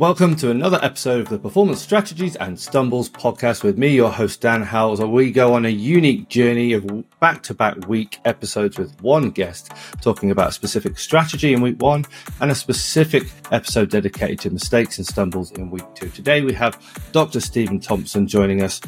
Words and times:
Welcome 0.00 0.34
to 0.36 0.50
another 0.50 0.80
episode 0.80 1.20
of 1.20 1.28
the 1.28 1.38
Performance 1.38 1.82
Strategies 1.82 2.34
and 2.36 2.58
Stumbles 2.58 3.10
podcast 3.10 3.62
with 3.62 3.76
me, 3.76 3.88
your 3.88 4.10
host, 4.10 4.40
Dan 4.40 4.62
Howells. 4.62 5.02
We 5.02 5.30
go 5.30 5.52
on 5.52 5.66
a 5.66 5.68
unique 5.68 6.30
journey 6.30 6.72
of 6.72 7.04
back 7.20 7.42
to 7.42 7.52
back 7.52 7.86
week 7.86 8.18
episodes 8.24 8.78
with 8.78 8.98
one 9.02 9.28
guest 9.28 9.72
talking 10.00 10.30
about 10.30 10.48
a 10.48 10.52
specific 10.52 10.98
strategy 10.98 11.52
in 11.52 11.60
week 11.60 11.82
one 11.82 12.06
and 12.40 12.50
a 12.50 12.54
specific 12.54 13.24
episode 13.52 13.90
dedicated 13.90 14.38
to 14.38 14.48
mistakes 14.48 14.96
and 14.96 15.06
stumbles 15.06 15.50
in 15.50 15.70
week 15.70 15.84
two. 15.94 16.08
Today 16.08 16.40
we 16.40 16.54
have 16.54 16.82
Dr. 17.12 17.38
Steven 17.38 17.78
Thompson 17.78 18.26
joining 18.26 18.62
us, 18.62 18.80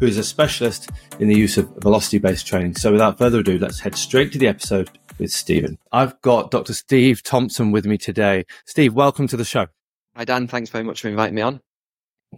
who 0.00 0.06
is 0.06 0.16
a 0.16 0.24
specialist 0.24 0.88
in 1.20 1.28
the 1.28 1.36
use 1.36 1.58
of 1.58 1.70
velocity 1.82 2.16
based 2.16 2.46
training. 2.46 2.76
So 2.76 2.90
without 2.90 3.18
further 3.18 3.40
ado, 3.40 3.58
let's 3.58 3.80
head 3.80 3.96
straight 3.96 4.32
to 4.32 4.38
the 4.38 4.48
episode 4.48 4.88
with 5.18 5.30
Steven. 5.30 5.76
I've 5.92 6.18
got 6.22 6.50
Dr. 6.50 6.72
Steve 6.72 7.22
Thompson 7.22 7.70
with 7.70 7.84
me 7.84 7.98
today. 7.98 8.46
Steve, 8.64 8.94
welcome 8.94 9.28
to 9.28 9.36
the 9.36 9.44
show. 9.44 9.66
Hi, 10.16 10.24
Dan. 10.24 10.46
Thanks 10.46 10.70
very 10.70 10.84
much 10.84 11.00
for 11.00 11.08
inviting 11.08 11.34
me 11.34 11.42
on. 11.42 11.60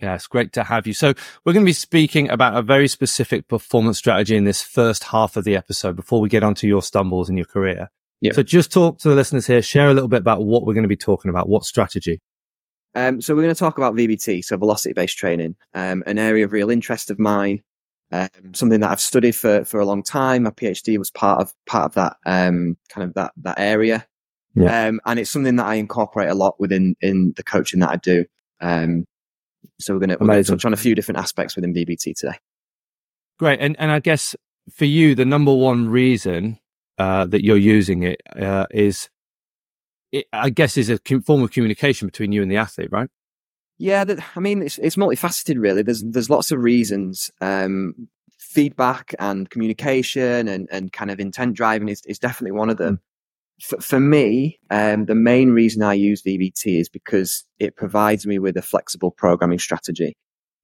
Yeah, 0.01 0.15
it's 0.15 0.27
great 0.27 0.53
to 0.55 0.65
have 0.65 0.87
you. 0.87 0.95
So 0.95 1.15
we're 1.45 1.53
going 1.53 1.65
to 1.65 1.69
be 1.69 1.75
speaking 1.75 2.30
about 2.30 2.57
a 2.57 2.62
very 2.62 2.89
specific 2.89 3.48
performance 3.48 3.98
strategy 3.98 4.37
in 4.37 4.45
this 4.45 4.62
first 4.62 5.05
half 5.05 5.37
of 5.37 5.45
the 5.45 5.57
episode 5.57 5.97
before 5.97 6.20
we 6.20 6.29
get 6.29 6.43
onto 6.43 6.67
your 6.67 6.83
stumbles 6.83 7.29
in 7.29 7.37
your 7.37 7.47
career. 7.47 7.91
Yep. 8.23 8.34
So 8.34 8.43
just 8.43 8.73
talk 8.73 8.98
to 9.01 9.11
the 9.11 9.15
listeners 9.15 9.47
here, 9.47 9.61
share 9.61 9.91
a 9.91 9.95
little 9.95 10.09
bit 10.09 10.20
about 10.20 10.45
what 10.45 10.65
we're 10.65 10.75
going 10.75 10.84
to 10.84 10.89
be 10.89 10.97
talking 10.97 11.29
about, 11.29 11.48
what 11.48 11.65
strategy. 11.65 12.20
Um, 12.95 13.20
so 13.20 13.34
we're 13.34 13.43
going 13.43 13.55
to 13.55 13.59
talk 13.59 13.77
about 13.77 13.95
VBT, 13.95 14.43
so 14.43 14.56
velocity 14.56 14.95
based 14.95 15.19
training, 15.19 15.55
um, 15.75 16.03
an 16.06 16.19
area 16.19 16.47
of 16.47 16.53
real 16.53 16.70
interest 16.70 17.11
of 17.11 17.19
mine, 17.19 17.62
um, 18.11 18.29
something 18.55 18.81
that 18.81 18.91
I've 18.91 19.01
studied 19.01 19.37
for, 19.37 19.67
for 19.67 19.81
a 19.81 19.84
long 19.84 20.03
time. 20.03 20.45
My 20.45 20.51
PhD 20.51 20.97
was 20.97 21.11
part 21.11 21.43
of, 21.43 21.53
part 21.67 21.84
of 21.84 21.95
that, 21.95 22.17
um, 22.25 22.79
kind 22.89 23.06
of 23.06 23.15
that, 23.15 23.33
that 23.43 23.61
area. 23.61 24.06
Yeah. 24.56 24.88
Um, 24.88 25.01
and 25.05 25.20
it's 25.20 25.30
something 25.30 25.56
that 25.56 25.66
I 25.66 25.74
incorporate 25.74 26.30
a 26.30 26.34
lot 26.34 26.59
within 26.59 26.97
in 27.01 27.34
the 27.36 27.42
coaching 27.42 27.81
that 27.81 27.91
I 27.91 27.97
do. 27.97 28.25
Um, 28.61 29.05
so 29.78 29.94
we're 29.94 30.06
going 30.06 30.19
to 30.19 30.44
touch 30.44 30.64
on 30.64 30.72
a 30.72 30.78
few 30.78 30.94
different 30.94 31.19
aspects 31.19 31.56
within 31.56 31.75
VBT 31.75 32.17
today. 32.17 32.39
Great, 33.39 33.61
and 33.61 33.77
and 33.78 33.92
I 33.92 34.00
guess 34.00 34.34
for 34.72 34.86
you, 34.86 35.14
the 35.14 35.27
number 35.27 35.55
one 35.55 35.89
reason 35.91 36.58
uh, 36.98 37.27
that 37.27 37.44
you're 37.44 37.58
using 37.58 38.03
it 38.03 38.22
uh, 38.34 38.64
is, 38.70 39.11
it, 40.11 40.27
I 40.33 40.48
guess, 40.48 40.78
is 40.78 40.88
a 40.88 40.98
form 41.20 41.42
of 41.42 41.50
communication 41.50 42.09
between 42.09 42.33
you 42.33 42.41
and 42.41 42.50
the 42.50 42.56
athlete, 42.56 42.88
right? 42.91 43.11
Yeah, 43.78 44.05
that, 44.05 44.20
I 44.34 44.41
mean, 44.41 44.62
it's 44.62 44.78
it's 44.78 44.97
multifaceted, 44.97 45.61
really. 45.61 45.83
There's 45.83 46.03
there's 46.03 46.31
lots 46.31 46.50
of 46.50 46.61
reasons. 46.61 47.31
Um, 47.42 48.09
feedback 48.38 49.14
and 49.19 49.50
communication 49.50 50.48
and 50.48 50.66
and 50.70 50.91
kind 50.92 51.11
of 51.11 51.20
intent 51.20 51.55
driving 51.55 51.88
is 51.88 52.00
is 52.06 52.19
definitely 52.19 52.53
one 52.53 52.70
of 52.70 52.78
them 52.78 53.00
for, 53.61 53.81
for 53.81 54.01
me, 54.01 54.59
um, 54.71 55.07
the 55.07 55.15
main 55.15 55.51
reason 55.51 55.83
I 55.83 55.95
use 55.95 56.23
VBT 56.23 56.81
is 56.81 56.89
because 56.89 57.45
it 57.59 57.77
provides 57.77 58.27
me 58.27 58.39
with 58.39 58.57
a 58.57 58.62
flexible 58.62 59.11
programming 59.11 59.59
strategy. 59.59 60.17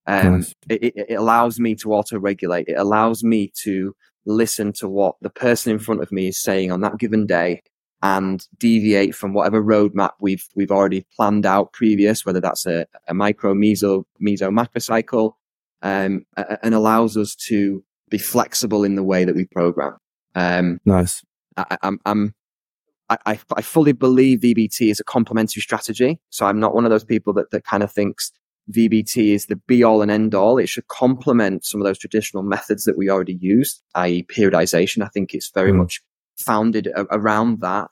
Um, 0.07 0.39
nice. 0.39 0.55
it, 0.69 0.97
it, 0.97 1.15
allows 1.15 1.61
me 1.61 1.75
to 1.77 1.93
auto 1.93 2.19
regulate. 2.19 2.69
It 2.69 2.79
allows 2.79 3.23
me 3.23 3.53
to 3.63 3.95
listen 4.27 4.73
to 4.75 4.89
what 4.89 5.15
the 5.21 5.31
person 5.31 5.73
in 5.73 5.79
front 5.79 6.03
of 6.03 6.13
me 6.13 6.29
is 6.29 6.43
saying 6.43 6.71
on 6.71 6.81
that 6.81 6.99
given 6.99 7.27
day 7.27 7.63
and 8.03 8.47
deviate 8.59 9.15
from 9.15 9.33
whatever 9.33 9.63
roadmap 9.63 10.11
we've 10.21 10.45
we've 10.57 10.73
already 10.73 11.07
planned 11.17 11.47
out 11.47 11.73
previous, 11.73 12.27
whether 12.27 12.41
that's 12.41 12.67
a, 12.67 12.85
a 13.07 13.15
micro, 13.15 13.55
meso, 13.55 14.05
meso, 14.21 14.53
macro 14.53 14.81
cycle, 14.81 15.39
um, 15.83 16.27
and 16.37 16.75
allows 16.75 17.17
us 17.17 17.37
to 17.37 17.83
be 18.11 18.19
flexible 18.19 18.83
in 18.85 18.97
the 18.97 19.05
way 19.05 19.25
that 19.25 19.37
we 19.37 19.47
program. 19.47 19.97
Um, 20.35 20.81
nice. 20.85 21.23
I, 21.57 21.77
I'm, 21.83 22.01
I'm 22.05 22.35
I, 23.11 23.39
I, 23.55 23.63
fully 23.63 23.93
believe 23.93 24.41
VBT 24.41 24.91
is 24.91 24.99
a 24.99 25.05
complementary 25.05 25.61
strategy. 25.61 26.19
So 26.31 26.47
I'm 26.47 26.59
not 26.59 26.75
one 26.75 26.85
of 26.85 26.91
those 26.91 27.05
people 27.05 27.35
that, 27.35 27.51
that 27.51 27.65
kind 27.65 27.83
of 27.83 27.93
thinks 27.93 28.33
VBT 28.71 29.35
is 29.35 29.47
the 29.47 29.57
be 29.57 29.83
all 29.83 30.03
and 30.03 30.11
end 30.11 30.35
all. 30.35 30.59
It 30.59 30.69
should 30.69 30.89
complement 30.89 31.65
some 31.65 31.81
of 31.81 31.85
those 31.85 31.99
traditional 31.99 32.43
methods 32.43 32.85
that 32.85 32.97
we 32.97 33.11
already 33.11 33.35
use, 33.41 33.83
i.e. 33.97 34.25
periodization. 34.25 35.05
I 35.05 35.09
think 35.09 35.35
it's 35.35 35.51
very 35.51 35.73
mm. 35.73 35.79
much 35.79 36.01
founded 36.39 36.87
a- 36.87 37.07
around 37.11 37.61
that. 37.61 37.89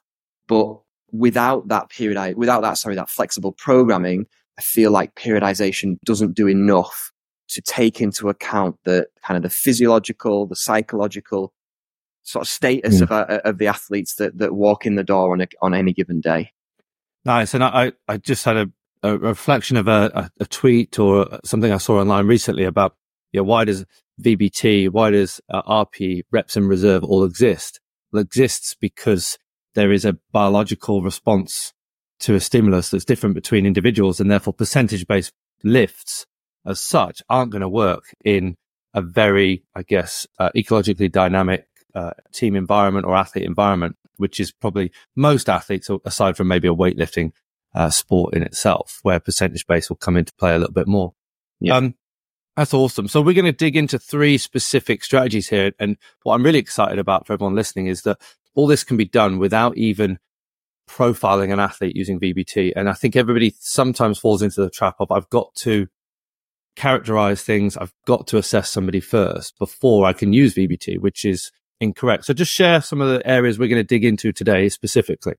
But 0.49 0.81
without 1.13 1.69
that 1.69 1.91
period, 1.91 2.37
without 2.37 2.63
that, 2.63 2.79
sorry, 2.79 2.95
that 2.95 3.11
flexible 3.11 3.53
programming, 3.53 4.27
I 4.59 4.63
feel 4.63 4.91
like 4.91 5.15
periodization 5.15 5.97
doesn't 6.05 6.35
do 6.35 6.47
enough 6.47 7.11
to 7.49 7.61
take 7.61 8.01
into 8.01 8.29
account 8.29 8.77
the 8.85 9.07
kind 9.27 9.37
of 9.37 9.43
the 9.43 9.51
physiological, 9.51 10.47
the 10.47 10.57
psychological, 10.57 11.53
sort 12.31 12.47
of 12.47 12.49
status 12.49 13.01
mm. 13.01 13.03
of, 13.03 13.13
uh, 13.13 13.41
of 13.45 13.59
the 13.59 13.67
athletes 13.67 14.15
that, 14.17 14.39
that 14.39 14.55
walk 14.55 14.87
in 14.87 14.95
the 14.95 15.05
door 15.05 15.33
on 15.33 15.41
a, 15.41 15.47
on 15.61 15.75
any 15.75 15.93
given 15.93 16.21
day. 16.21 16.53
Nice. 17.25 17.55
And 17.55 17.63
I, 17.63 17.93
I 18.09 18.17
just 18.17 18.45
had 18.45 18.57
a, 18.57 18.71
a 19.03 19.19
reflection 19.19 19.77
of 19.77 19.89
a, 19.89 20.11
a, 20.15 20.31
a, 20.41 20.47
tweet 20.47 20.99
or 20.99 21.39
something 21.45 21.73
I 21.73 21.79
saw 21.79 22.01
online 22.01 22.27
recently 22.27 22.65
about, 22.65 22.97
yeah, 23.33 23.43
why 23.43 23.65
does 23.65 23.85
VBT, 24.23 24.91
why 24.91 25.11
does 25.11 25.41
uh, 25.51 25.63
RP, 25.63 26.23
reps 26.31 26.57
and 26.57 26.69
reserve 26.69 27.05
all 27.05 27.25
exist? 27.25 27.81
Well, 28.13 28.21
it 28.21 28.27
exists 28.27 28.75
because 28.75 29.39
there 29.75 29.93
is 29.93 30.05
a 30.05 30.17
biological 30.33 31.03
response 31.03 31.73
to 32.21 32.35
a 32.35 32.41
stimulus 32.41 32.91
that's 32.91 33.05
different 33.05 33.35
between 33.35 33.67
individuals 33.67 34.21
and 34.21 34.31
therefore 34.31 34.53
percentage 34.53 35.07
based 35.07 35.33
lifts 35.63 36.27
as 36.67 36.81
such 36.81 37.23
aren't 37.29 37.53
going 37.53 37.63
to 37.63 37.69
work 37.69 38.05
in 38.25 38.57
a 38.93 39.01
very, 39.01 39.63
I 39.75 39.83
guess, 39.83 40.27
uh, 40.39 40.51
ecologically 40.57 41.11
dynamic 41.11 41.67
uh, 41.95 42.13
team 42.33 42.57
environment 42.57 43.07
or 43.07 43.17
athlete 43.17 43.45
environment, 43.45 43.97
which 44.17 44.41
is 44.41 44.53
probably 44.53 44.93
most 45.17 45.49
athletes, 45.49 45.91
aside 46.05 46.37
from 46.37 46.49
maybe 46.49 46.69
a 46.69 46.75
weightlifting 46.75 47.33
uh, 47.75 47.91
sport 47.91 48.35
in 48.35 48.43
itself, 48.43 49.01
where 49.03 49.21
percentage 49.21 49.67
base 49.67 49.89
will 49.89 49.97
come 49.97 50.17
into 50.17 50.35
play 50.35 50.55
a 50.55 50.59
little 50.59 50.75
bit 50.75 50.89
more. 50.89 51.15
Yeah. 51.61 51.77
Um, 51.77 51.95
that's 52.57 52.75
awesome. 52.75 53.09
So 53.09 53.23
we're 53.23 53.35
going 53.35 53.45
to 53.45 53.53
dig 53.53 53.77
into 53.77 53.99
three 53.99 54.37
specific 54.37 55.05
strategies 55.05 55.49
here. 55.49 55.73
And 55.79 55.97
what 56.25 56.35
I'm 56.35 56.43
really 56.43 56.59
excited 56.59 56.99
about 56.99 57.27
for 57.27 57.33
everyone 57.33 57.55
listening 57.55 57.87
is 57.87 58.03
that 58.03 58.21
all 58.55 58.67
this 58.67 58.85
can 58.85 58.97
be 58.97 59.05
done 59.05 59.39
without 59.39 59.77
even 59.79 60.19
profiling 60.89 61.53
an 61.53 61.61
athlete 61.61 61.95
using 61.95 62.19
VBT. 62.19 62.73
And 62.75 62.89
I 62.89 62.93
think 62.93 63.15
everybody 63.15 63.55
sometimes 63.61 64.19
falls 64.19 64.43
into 64.43 64.61
the 64.61 64.71
trap 64.71 64.97
of 64.99 65.13
I've 65.13 65.31
got 65.31 65.55
to 65.57 65.87
characterize 66.77 67.43
things. 67.43 67.77
I've 67.77 67.95
got 68.07 68.27
to 68.29 68.39
assess 68.39 68.71
somebody 68.71 69.01
first 69.01 69.59
before 69.59 70.05
I 70.05 70.13
can 70.13 70.33
use 70.33 70.55
VBT, 70.55 70.99
which 70.99 71.25
is 71.25 71.53
incorrect. 71.81 72.27
So 72.27 72.35
just 72.35 72.53
share 72.53 72.81
some 72.81 73.01
of 73.01 73.09
the 73.09 73.27
areas 73.27 73.59
we're 73.59 73.69
going 73.69 73.81
to 73.81 73.87
dig 73.87 74.05
into 74.05 74.33
today 74.33 74.69
specifically. 74.69 75.35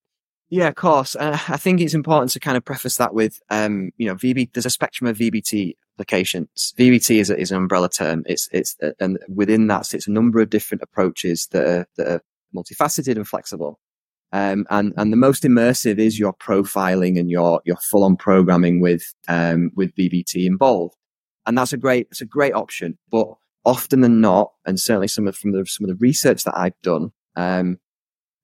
Yeah, 0.49 0.67
of 0.67 0.75
course. 0.75 1.15
Uh, 1.15 1.39
I 1.47 1.55
think 1.55 1.79
it's 1.79 1.93
important 1.93 2.31
to 2.31 2.39
kind 2.41 2.57
of 2.57 2.65
preface 2.65 2.97
that 2.97 3.13
with, 3.13 3.39
um, 3.49 3.91
you 3.97 4.07
know, 4.07 4.15
VB. 4.15 4.51
There's 4.51 4.65
a 4.65 4.69
spectrum 4.69 5.09
of 5.09 5.17
VBT 5.17 5.75
applications. 5.95 6.73
VBT 6.77 7.19
is, 7.19 7.29
a, 7.29 7.37
is 7.37 7.51
an 7.51 7.57
umbrella 7.57 7.87
term. 7.87 8.23
It's 8.25 8.49
it's 8.51 8.75
uh, 8.83 8.91
and 8.99 9.17
within 9.29 9.67
that 9.67 9.85
sits 9.85 10.07
a 10.07 10.11
number 10.11 10.41
of 10.41 10.49
different 10.49 10.81
approaches 10.81 11.47
that 11.51 11.65
are, 11.65 11.87
that 11.95 12.07
are 12.07 12.21
multifaceted 12.53 13.15
and 13.15 13.27
flexible. 13.27 13.79
Um, 14.33 14.65
and 14.69 14.93
and 14.97 15.13
the 15.13 15.17
most 15.17 15.43
immersive 15.43 15.99
is 15.99 16.19
your 16.19 16.33
profiling 16.33 17.19
and 17.19 17.29
your 17.29 17.61
your 17.63 17.77
full 17.77 18.03
on 18.03 18.17
programming 18.17 18.81
with 18.81 19.13
um, 19.29 19.71
with 19.75 19.95
VBT 19.95 20.45
involved. 20.45 20.95
And 21.45 21.57
that's 21.57 21.73
a 21.73 21.77
great 21.77 22.07
it's 22.11 22.21
a 22.21 22.25
great 22.25 22.53
option. 22.53 22.97
But 23.09 23.35
often 23.65 24.01
than 24.01 24.21
not, 24.21 24.51
and 24.65 24.79
certainly 24.79 25.07
some 25.07 25.27
of 25.27 25.35
from 25.35 25.51
the 25.51 25.65
some 25.65 25.85
of 25.85 25.89
the 25.89 26.01
research 26.01 26.43
that 26.43 26.57
I've 26.57 26.79
done, 26.81 27.11
um, 27.35 27.79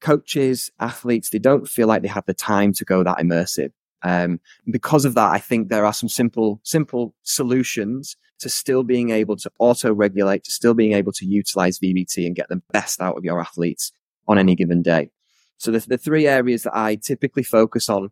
coaches, 0.02 0.72
athletes, 0.80 1.30
they 1.30 1.40
don't 1.40 1.68
feel 1.68 1.88
like 1.88 2.02
they 2.02 2.08
have 2.08 2.26
the 2.26 2.34
time 2.34 2.74
to 2.74 2.86
go 2.86 3.04
that 3.04 3.18
immersive. 3.18 3.72
Um, 4.04 4.40
because 4.70 5.06
of 5.06 5.16
that, 5.16 5.32
I 5.32 5.40
think 5.40 5.70
there 5.70 5.86
are 5.86 5.94
some 5.94 6.10
simple, 6.10 6.62
simple 6.64 7.16
solutions 7.24 8.16
to 8.40 8.50
still 8.50 8.84
being 8.84 9.10
able 9.10 9.36
to 9.38 9.52
auto 9.58 9.92
regulate, 9.92 10.44
to 10.44 10.52
still 10.52 10.76
being 10.76 10.94
able 10.94 11.12
to 11.14 11.26
utilize 11.26 11.80
VBT 11.80 12.26
and 12.26 12.36
get 12.36 12.48
the 12.50 12.62
best 12.72 13.02
out 13.02 13.18
of 13.18 13.26
your 13.26 13.42
athletes 13.42 13.92
on 14.28 14.38
any 14.38 14.56
given 14.56 14.84
day. 14.84 15.10
So 15.58 15.72
the, 15.72 15.80
the 15.80 15.98
three 15.98 16.28
areas 16.28 16.64
that 16.64 16.78
I 16.78 16.96
typically 16.96 17.44
focus 17.44 17.90
on, 17.90 18.12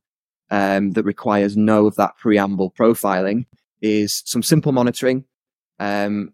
um, 0.52 0.92
that 0.92 1.04
requires 1.04 1.58
no 1.58 1.86
of 1.88 1.96
that 1.96 2.18
preamble 2.18 2.72
profiling 2.72 3.46
is 3.82 4.24
some 4.26 4.44
simple 4.44 4.72
monitoring, 4.72 5.26
um, 5.80 6.34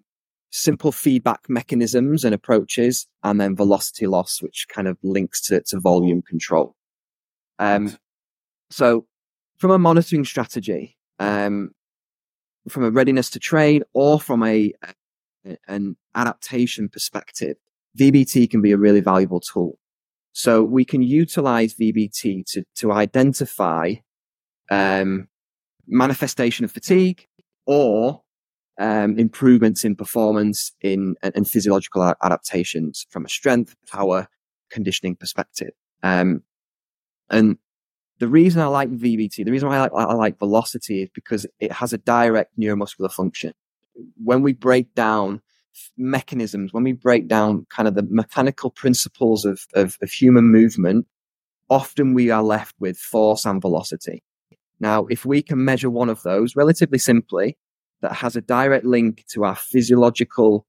simple 0.52 0.92
feedback 0.92 1.42
mechanisms 1.50 2.24
and 2.24 2.36
approaches, 2.36 3.08
and 3.24 3.40
then 3.40 3.56
velocity 3.56 4.06
loss, 4.06 4.42
which 4.42 4.68
kind 4.70 4.88
of 4.88 4.98
links 5.02 5.42
to, 5.42 5.62
to 5.62 5.80
volume 5.80 6.22
control. 6.22 6.76
Um, 7.58 7.98
so 8.70 9.06
from 9.58 9.72
a 9.72 9.80
monitoring 9.80 10.26
strategy, 10.26 10.98
um, 11.20 11.72
from 12.68 12.84
a 12.84 12.92
readiness 12.92 13.30
to 13.32 13.40
train 13.40 13.84
or 13.94 14.20
from 14.20 14.44
a, 14.44 14.74
a, 15.46 15.58
an 15.68 15.96
adaptation 16.16 16.90
perspective, 16.90 17.58
VBT 17.98 18.50
can 18.50 18.62
be 18.62 18.72
a 18.72 18.78
really 18.78 19.02
valuable 19.02 19.40
tool. 19.40 19.78
So 20.34 20.64
we 20.64 20.86
can 20.86 21.02
utilize 21.02 21.74
VBT 21.76 22.46
to, 22.52 22.64
to 22.76 22.92
identify, 22.92 23.96
um, 24.70 25.28
manifestation 25.88 26.64
of 26.64 26.72
fatigue 26.72 27.28
or 27.66 28.22
um, 28.80 29.18
improvements 29.18 29.84
in 29.84 29.96
performance 29.96 30.72
in 30.82 31.16
and, 31.22 31.36
and 31.36 31.50
physiological 31.50 32.14
adaptations 32.24 33.06
from 33.10 33.26
a 33.26 33.30
strength, 33.30 33.76
power, 33.90 34.28
conditioning 34.70 35.16
perspective. 35.16 35.72
Um, 36.04 36.44
and 37.30 37.58
the 38.20 38.28
reason 38.28 38.62
I 38.62 38.68
like 38.68 38.90
VBT, 38.90 39.46
the 39.46 39.52
reason 39.52 39.70
why 39.70 39.78
I 39.78 39.82
like, 39.82 39.92
I 39.94 40.14
like 40.14 40.40
velocity 40.40 41.04
is 41.04 41.10
because 41.14 41.46
it 41.60 41.72
has 41.72 41.94
a 41.94 41.98
direct 41.98 42.58
neuromuscular 42.60 43.12
function. 43.12 43.54
When 44.24 44.42
we 44.42 44.54
break 44.54 44.94
down 44.94 45.42
mechanisms, 45.98 46.74
when 46.74 46.84
we 46.84 46.92
break 46.92 47.28
down 47.28 47.66
kind 47.70 47.88
of 47.88 47.96
the 47.96 48.04
mechanical 48.04 48.70
principles 48.70 49.46
of, 49.46 49.66
of, 49.74 49.98
of 50.02 50.12
human 50.12 50.52
movement, 50.52 51.08
often 51.70 52.14
we 52.14 52.30
are 52.30 52.44
left 52.44 52.76
with 52.80 52.98
force 52.98 53.46
and 53.46 53.62
velocity. 53.62 54.24
Now, 54.80 55.06
if 55.06 55.26
we 55.26 55.42
can 55.42 55.64
measure 55.64 55.90
one 55.90 56.10
of 56.10 56.22
those 56.24 56.56
relatively 56.56 56.98
simply, 56.98 57.58
that 58.02 58.14
has 58.14 58.36
a 58.36 58.42
direct 58.42 58.86
link 58.86 59.26
to 59.30 59.44
our 59.44 59.56
physiological 59.56 60.66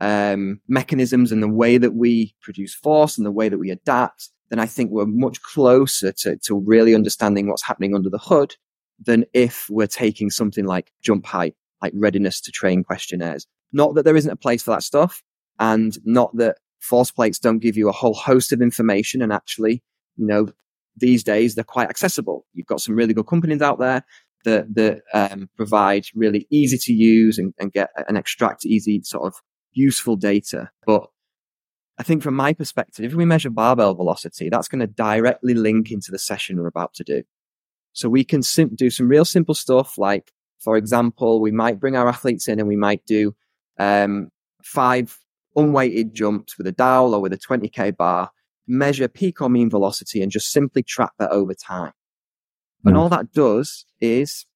um, 0.00 0.60
mechanisms 0.68 1.30
and 1.30 1.42
the 1.42 1.48
way 1.48 1.78
that 1.78 1.94
we 1.94 2.34
produce 2.40 2.74
force 2.74 3.16
and 3.16 3.26
the 3.26 3.30
way 3.30 3.48
that 3.48 3.58
we 3.58 3.70
adapt, 3.70 4.30
then 4.50 4.58
I 4.58 4.66
think 4.66 4.90
we're 4.90 5.06
much 5.06 5.40
closer 5.42 6.12
to, 6.12 6.36
to 6.38 6.58
really 6.58 6.94
understanding 6.94 7.48
what's 7.48 7.62
happening 7.62 7.94
under 7.94 8.10
the 8.10 8.18
hood 8.18 8.56
than 9.04 9.24
if 9.32 9.68
we're 9.70 9.86
taking 9.86 10.30
something 10.30 10.64
like 10.64 10.92
jump 11.02 11.26
height, 11.26 11.54
like 11.80 11.92
readiness 11.94 12.40
to 12.42 12.50
train 12.50 12.84
questionnaires. 12.84 13.46
Not 13.72 13.94
that 13.94 14.04
there 14.04 14.16
isn't 14.16 14.30
a 14.30 14.36
place 14.36 14.62
for 14.62 14.72
that 14.72 14.82
stuff 14.82 15.22
and 15.58 15.96
not 16.04 16.36
that 16.36 16.58
force 16.80 17.10
plates 17.10 17.38
don't 17.38 17.60
give 17.60 17.76
you 17.76 17.88
a 17.88 17.92
whole 17.92 18.14
host 18.14 18.52
of 18.52 18.60
information. 18.60 19.22
And 19.22 19.32
actually, 19.32 19.82
you 20.16 20.26
know, 20.26 20.48
these 20.96 21.22
days 21.22 21.54
they're 21.54 21.64
quite 21.64 21.88
accessible. 21.88 22.44
You've 22.54 22.66
got 22.66 22.80
some 22.80 22.94
really 22.94 23.14
good 23.14 23.26
companies 23.26 23.62
out 23.62 23.78
there 23.78 24.04
that, 24.44 24.74
that 24.74 25.02
um, 25.14 25.48
provide 25.56 26.06
really 26.14 26.46
easy 26.50 26.78
to 26.78 26.92
use 26.92 27.38
and, 27.38 27.54
and 27.58 27.72
get 27.72 27.90
and 28.08 28.16
extract 28.16 28.64
easy 28.64 29.00
sort 29.04 29.26
of 29.26 29.34
useful 29.72 30.16
data. 30.16 30.70
But 30.86 31.06
I 31.98 32.02
think 32.02 32.22
from 32.22 32.34
my 32.34 32.52
perspective, 32.52 33.04
if 33.04 33.14
we 33.14 33.24
measure 33.24 33.50
barbell 33.50 33.94
velocity, 33.94 34.48
that's 34.48 34.68
going 34.68 34.80
to 34.80 34.86
directly 34.86 35.54
link 35.54 35.90
into 35.90 36.10
the 36.10 36.18
session 36.18 36.56
we're 36.56 36.66
about 36.66 36.94
to 36.94 37.04
do. 37.04 37.22
So 37.92 38.08
we 38.08 38.24
can 38.24 38.42
sim- 38.42 38.74
do 38.74 38.90
some 38.90 39.08
real 39.08 39.24
simple 39.24 39.54
stuff 39.54 39.98
like, 39.98 40.32
for 40.58 40.76
example, 40.76 41.40
we 41.40 41.52
might 41.52 41.80
bring 41.80 41.96
our 41.96 42.08
athletes 42.08 42.48
in 42.48 42.58
and 42.58 42.68
we 42.68 42.76
might 42.76 43.04
do 43.06 43.34
um, 43.78 44.30
five 44.62 45.18
unweighted 45.54 46.14
jumps 46.14 46.56
with 46.56 46.66
a 46.66 46.72
dowel 46.72 47.14
or 47.14 47.20
with 47.20 47.32
a 47.32 47.38
20k 47.38 47.96
bar, 47.96 48.30
measure 48.66 49.08
peak 49.08 49.42
or 49.42 49.50
mean 49.50 49.68
velocity 49.68 50.22
and 50.22 50.32
just 50.32 50.50
simply 50.50 50.82
track 50.82 51.12
that 51.18 51.30
over 51.30 51.54
time. 51.54 51.92
And 52.84 52.96
all 52.96 53.08
that 53.10 53.32
does 53.32 53.84
is 54.00 54.46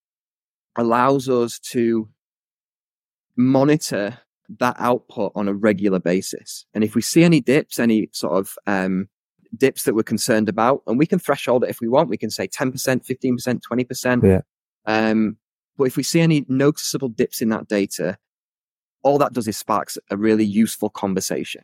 allows 0.76 1.28
us 1.28 1.58
to 1.58 2.08
monitor 3.37 4.19
that 4.58 4.76
output 4.78 5.32
on 5.34 5.49
a 5.49 5.55
regular 5.55 5.99
basis. 5.99 6.67
And 6.75 6.84
if 6.84 6.94
we 6.94 7.02
see 7.02 7.25
any 7.25 7.40
dips, 7.40 7.78
any 7.78 8.08
sort 8.12 8.38
of 8.38 8.55
um, 8.67 9.08
dips 9.56 9.84
that 9.84 9.94
we're 9.94 10.02
concerned 10.02 10.49
about, 10.49 10.82
and 10.87 10.99
we 10.99 11.06
can 11.06 11.19
threshold 11.19 11.64
it 11.64 11.70
if 11.70 11.81
we 11.81 11.88
want, 11.88 12.08
we 12.08 12.17
can 12.17 12.31
say 12.31 12.49
10%, 12.49 12.73
15%, 12.75 13.61
20%. 13.61 14.23
Yeah. 14.25 14.40
Um, 14.87 15.37
but 15.76 15.84
if 15.84 15.96
we 15.96 16.02
see 16.02 16.20
any 16.20 16.44
noticeable 16.49 17.08
dips 17.08 17.43
in 17.43 17.50
that 17.50 17.69
data, 17.69 18.19
all 19.02 19.19
that 19.19 19.32
does 19.32 19.49
is 19.49 19.56
sparks 19.56 19.99
a 20.11 20.17
really 20.17 20.44
useful 20.44 20.90
conversation. 20.90 21.62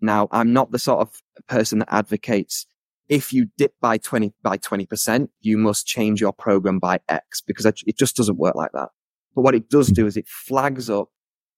Now, 0.00 0.28
I'm 0.30 0.52
not 0.52 0.70
the 0.70 0.78
sort 0.78 1.00
of 1.00 1.20
person 1.48 1.80
that 1.80 1.92
advocates 1.92 2.66
if 3.08 3.32
you 3.32 3.48
dip 3.56 3.74
by 3.80 3.98
20 3.98 4.32
by 4.42 4.58
20%, 4.58 5.28
you 5.40 5.58
must 5.58 5.86
change 5.86 6.20
your 6.20 6.32
program 6.32 6.78
by 6.78 7.00
X 7.08 7.40
because 7.40 7.64
it 7.66 7.98
just 7.98 8.16
doesn't 8.16 8.38
work 8.38 8.54
like 8.54 8.72
that. 8.72 8.90
But 9.34 9.42
what 9.42 9.54
it 9.54 9.68
does 9.68 9.88
hmm. 9.88 9.94
do 9.94 10.06
is 10.06 10.16
it 10.16 10.26
flags 10.26 10.90
up 10.90 11.08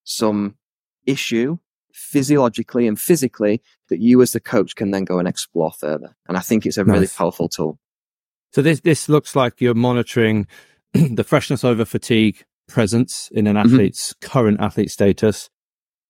some 0.05 0.57
issue 1.07 1.59
physiologically 1.93 2.87
and 2.87 3.01
physically 3.01 3.63
that 3.89 4.01
you 4.01 4.23
as 4.23 4.33
the 4.33 4.41
coach 4.41 4.77
can 4.77 4.91
then 4.91 5.05
go 5.05 5.19
and 5.19 5.27
explore 5.27 5.73
further. 5.73 6.15
And 6.29 6.37
I 6.37 6.41
think 6.41 6.67
it's 6.67 6.77
a 6.77 6.85
nice. 6.85 6.95
really 6.95 7.07
powerful 7.09 7.49
tool. 7.49 7.79
So 8.53 8.63
this 8.63 8.81
this 8.81 9.09
looks 9.09 9.37
like 9.37 9.61
you're 9.61 9.75
monitoring 9.75 10.47
the 10.93 11.25
freshness 11.25 11.65
over 11.65 11.85
fatigue 11.85 12.45
presence 12.69 13.29
in 13.33 13.47
an 13.47 13.57
mm-hmm. 13.57 13.67
athlete's 13.67 14.13
mm-hmm. 14.15 14.29
current 14.29 14.61
athlete 14.61 14.91
status. 14.91 15.51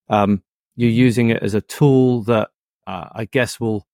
Um, 0.08 0.42
you're 0.76 0.90
using 0.90 1.30
it 1.30 1.42
as 1.42 1.54
a 1.54 1.60
tool 1.60 2.22
that 2.24 2.48
uh, 2.86 3.08
I 3.12 3.26
guess 3.26 3.60
will 3.60 3.86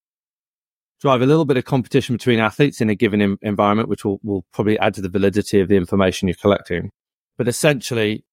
drive 1.01 1.23
a 1.23 1.27
little 1.27 1.45
bit 1.45 1.57
of 1.57 1.65
competition 1.65 2.15
between 2.15 2.39
athletes 2.39 2.81
in 2.81 2.91
a 2.91 2.95
given 2.95 3.21
em- 3.21 3.39
environment, 3.43 3.89
which 3.89 4.05
will, 4.05 4.21
will 4.23 4.45
probably 4.53 4.79
add 4.79 4.95
to 4.95 5.03
the 5.03 5.09
validity 5.09 5.61
of 5.61 5.69
the 5.69 5.77
information 5.77 6.29
you're 6.29 6.35
collecting. 6.35 6.91
But 7.37 7.49
essentially, 7.49 8.25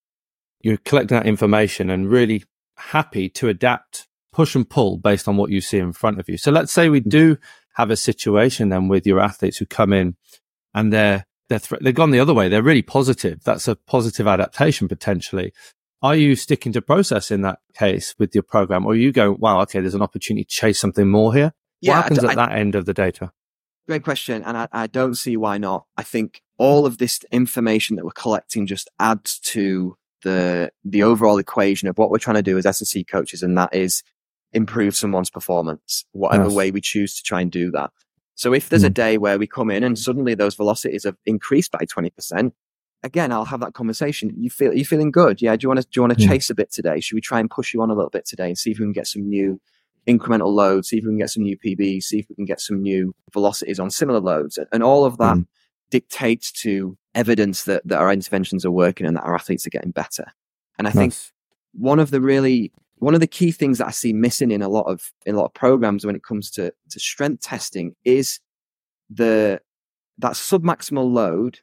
you're 0.61 0.77
collecting 0.77 1.17
that 1.17 1.27
information 1.27 1.89
and 1.89 2.09
really 2.09 2.43
happy 2.77 3.29
to 3.29 3.49
adapt, 3.49 4.07
push 4.31 4.55
and 4.55 4.69
pull 4.69 4.97
based 4.97 5.27
on 5.27 5.37
what 5.37 5.51
you 5.51 5.61
see 5.61 5.77
in 5.77 5.93
front 5.93 6.19
of 6.19 6.29
you. 6.29 6.37
So 6.37 6.51
let's 6.51 6.71
say 6.71 6.89
we 6.89 7.01
mm-hmm. 7.01 7.09
do 7.09 7.37
have 7.75 7.91
a 7.91 7.97
situation 7.97 8.69
then 8.69 8.87
with 8.87 9.05
your 9.05 9.19
athletes 9.19 9.57
who 9.57 9.65
come 9.65 9.93
in 9.93 10.15
and 10.73 10.91
they're 10.91 11.25
they're 11.49 11.59
th- 11.59 11.81
they've 11.81 11.93
gone 11.93 12.11
the 12.11 12.19
other 12.19 12.33
way. 12.33 12.47
They're 12.47 12.63
really 12.63 12.81
positive. 12.81 13.43
That's 13.43 13.67
a 13.67 13.75
positive 13.75 14.27
adaptation 14.27 14.87
potentially. 14.87 15.53
Are 16.01 16.15
you 16.15 16.35
sticking 16.35 16.73
to 16.73 16.81
process 16.81 17.31
in 17.31 17.41
that 17.41 17.59
case 17.73 18.15
with 18.17 18.33
your 18.33 18.43
program, 18.43 18.85
or 18.85 18.91
are 18.91 18.95
you 18.95 19.11
going, 19.11 19.37
wow, 19.39 19.61
okay, 19.61 19.79
there's 19.79 19.95
an 19.95 20.01
opportunity 20.01 20.43
to 20.43 20.49
chase 20.49 20.79
something 20.79 21.07
more 21.07 21.33
here? 21.33 21.53
Yeah, 21.83 21.95
what 21.95 22.03
happens 22.03 22.23
at 22.23 22.35
that 22.35 22.51
end 22.53 22.75
of 22.75 22.85
the 22.85 22.93
data? 22.93 23.31
Great 23.87 24.03
question, 24.03 24.41
and 24.43 24.57
I, 24.57 24.67
I 24.71 24.87
don't 24.87 25.15
see 25.15 25.35
why 25.35 25.57
not. 25.57 25.85
I 25.97 26.03
think 26.03 26.41
all 26.57 26.85
of 26.85 26.97
this 26.97 27.19
information 27.31 27.97
that 27.97 28.05
we're 28.05 28.11
collecting 28.11 28.65
just 28.65 28.89
adds 28.99 29.39
to 29.39 29.97
the 30.23 30.71
the 30.85 31.03
overall 31.03 31.37
equation 31.37 31.89
of 31.89 31.97
what 31.97 32.09
we're 32.09 32.19
trying 32.19 32.35
to 32.35 32.41
do 32.41 32.57
as 32.57 32.65
S&C 32.65 33.03
coaches, 33.03 33.43
and 33.43 33.57
that 33.57 33.75
is 33.75 34.01
improve 34.53 34.95
someone's 34.95 35.29
performance, 35.29 36.05
whatever 36.13 36.45
yes. 36.45 36.53
way 36.53 36.71
we 36.71 36.79
choose 36.79 37.15
to 37.15 37.23
try 37.23 37.41
and 37.41 37.51
do 37.51 37.71
that. 37.71 37.89
So 38.35 38.53
if 38.53 38.69
there's 38.69 38.83
mm. 38.83 38.85
a 38.85 38.89
hmm. 38.89 38.93
day 38.93 39.17
where 39.17 39.37
we 39.37 39.47
come 39.47 39.69
in 39.69 39.83
and 39.83 39.97
suddenly 39.97 40.35
those 40.35 40.55
velocities 40.55 41.03
have 41.03 41.17
increased 41.25 41.71
by 41.71 41.79
20%, 41.79 42.51
again, 43.03 43.31
I'll 43.31 43.45
have 43.45 43.59
that 43.59 43.73
conversation. 43.73 44.31
You 44.37 44.49
feel, 44.49 44.73
you 44.73 44.85
feeling 44.85 45.11
good? 45.11 45.41
Yeah. 45.41 45.55
Do 45.55 45.65
you 45.65 45.69
want 45.69 45.81
to, 45.81 45.87
do 45.87 45.99
you 45.99 46.01
want 46.03 46.17
to 46.17 46.23
mm. 46.23 46.29
chase 46.29 46.49
a 46.49 46.55
bit 46.55 46.71
today? 46.71 46.99
Should 46.99 47.15
we 47.15 47.21
try 47.21 47.39
and 47.39 47.49
push 47.49 47.73
you 47.73 47.81
on 47.81 47.89
a 47.89 47.95
little 47.95 48.09
bit 48.09 48.25
today 48.25 48.47
and 48.47 48.57
see 48.57 48.71
if 48.71 48.79
we 48.79 48.85
can 48.85 48.93
get 48.93 49.07
some 49.07 49.27
new 49.27 49.59
incremental 50.07 50.53
loads, 50.53 50.89
see 50.89 50.97
if 50.97 51.03
we 51.03 51.11
can 51.11 51.17
get 51.17 51.29
some 51.29 51.43
new 51.43 51.57
PBs, 51.57 52.03
see 52.03 52.19
if 52.19 52.25
we 52.29 52.35
can 52.35 52.45
get 52.45 52.59
some 52.59 52.81
new 52.81 53.13
velocities 53.31 53.79
on 53.79 53.89
similar 53.89 54.19
loads. 54.19 54.59
And 54.71 54.83
all 54.83 55.05
of 55.05 55.17
that 55.17 55.37
mm. 55.37 55.47
dictates 55.89 56.51
to 56.63 56.97
evidence 57.15 57.63
that, 57.65 57.81
that 57.85 57.99
our 57.99 58.11
interventions 58.11 58.65
are 58.65 58.71
working 58.71 59.07
and 59.07 59.15
that 59.15 59.23
our 59.23 59.35
athletes 59.35 59.65
are 59.65 59.71
getting 59.71 59.91
better. 59.91 60.25
And 60.77 60.87
I 60.87 60.91
nice. 60.91 60.95
think 60.95 61.15
one 61.73 61.99
of 61.99 62.11
the 62.11 62.21
really 62.21 62.71
one 62.97 63.13
of 63.13 63.19
the 63.19 63.27
key 63.27 63.51
things 63.51 63.79
that 63.79 63.87
I 63.87 63.91
see 63.91 64.13
missing 64.13 64.49
in 64.49 64.61
a 64.61 64.69
lot 64.69 64.85
of 64.87 65.11
in 65.25 65.35
a 65.35 65.37
lot 65.37 65.45
of 65.45 65.53
programs 65.53 66.05
when 66.05 66.15
it 66.15 66.23
comes 66.23 66.49
to 66.51 66.73
to 66.89 66.99
strength 66.99 67.41
testing 67.41 67.95
is 68.05 68.39
the 69.09 69.59
that 70.19 70.33
submaximal 70.33 71.11
load 71.11 71.59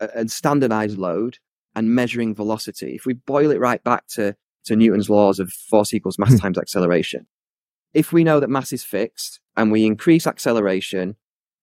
and 0.00 0.30
standardized 0.30 0.98
load 0.98 1.38
and 1.76 1.94
measuring 1.94 2.34
velocity. 2.34 2.94
If 2.94 3.06
we 3.06 3.14
boil 3.14 3.50
it 3.50 3.60
right 3.60 3.82
back 3.84 4.06
to 4.14 4.34
to 4.64 4.76
Newton's 4.76 5.08
laws 5.08 5.38
of 5.38 5.52
force 5.52 5.94
equals 5.94 6.18
mass 6.18 6.32
hmm. 6.32 6.38
times 6.38 6.58
acceleration, 6.58 7.26
if 7.94 8.12
we 8.12 8.24
know 8.24 8.40
that 8.40 8.50
mass 8.50 8.72
is 8.72 8.84
fixed 8.84 9.40
and 9.56 9.72
we 9.72 9.84
increase 9.84 10.26
acceleration, 10.26 11.16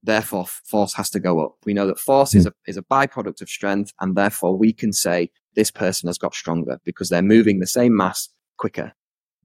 therefore 0.03 0.45
force 0.45 0.93
has 0.93 1.09
to 1.11 1.19
go 1.19 1.43
up. 1.43 1.55
We 1.65 1.73
know 1.73 1.87
that 1.87 1.99
force 1.99 2.35
is 2.35 2.43
hmm. 2.43 2.49
a, 2.49 2.69
is 2.69 2.77
a 2.77 2.83
byproduct 2.83 3.41
of 3.41 3.49
strength 3.49 3.93
and 3.99 4.15
therefore 4.15 4.57
we 4.57 4.73
can 4.73 4.93
say 4.93 5.29
this 5.55 5.71
person 5.71 6.07
has 6.07 6.17
got 6.17 6.35
stronger 6.35 6.79
because 6.83 7.09
they're 7.09 7.21
moving 7.21 7.59
the 7.59 7.67
same 7.67 7.95
mass 7.95 8.29
quicker. 8.57 8.93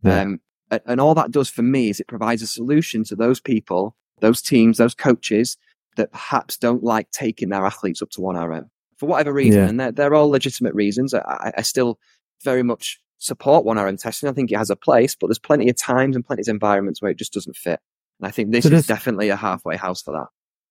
Yeah. 0.02 0.20
Um, 0.20 0.40
and 0.86 1.00
all 1.00 1.14
that 1.14 1.30
does 1.30 1.50
for 1.50 1.62
me 1.62 1.90
is 1.90 2.00
it 2.00 2.08
provides 2.08 2.42
a 2.42 2.46
solution 2.46 3.04
to 3.04 3.16
those 3.16 3.40
people, 3.40 3.94
those 4.20 4.40
teams, 4.40 4.78
those 4.78 4.94
coaches 4.94 5.58
that 5.96 6.12
perhaps 6.12 6.56
don't 6.56 6.82
like 6.82 7.10
taking 7.10 7.50
their 7.50 7.66
athletes 7.66 8.00
up 8.00 8.10
to 8.10 8.20
1RM 8.20 8.68
for 8.96 9.06
whatever 9.06 9.32
reason. 9.32 9.60
Yeah. 9.60 9.68
And 9.68 9.80
they're, 9.80 9.92
they're 9.92 10.14
all 10.14 10.30
legitimate 10.30 10.74
reasons. 10.74 11.12
I, 11.12 11.52
I 11.58 11.62
still 11.62 11.98
very 12.42 12.62
much 12.62 13.00
support 13.22 13.64
1RM 13.64 14.00
testing. 14.00 14.28
I 14.28 14.32
think 14.32 14.50
it 14.50 14.58
has 14.58 14.70
a 14.70 14.76
place, 14.76 15.14
but 15.14 15.28
there's 15.28 15.38
plenty 15.38 15.68
of 15.70 15.76
times 15.76 16.16
and 16.16 16.26
plenty 16.26 16.42
of 16.42 16.48
environments 16.48 17.00
where 17.00 17.10
it 17.10 17.18
just 17.18 17.32
doesn't 17.32 17.56
fit. 17.56 17.80
And 18.20 18.26
I 18.26 18.30
think 18.30 18.50
this 18.50 18.64
so 18.64 18.70
is 18.70 18.86
definitely 18.86 19.28
a 19.28 19.36
halfway 19.36 19.76
house 19.76 20.02
for 20.02 20.12
that. 20.12 20.26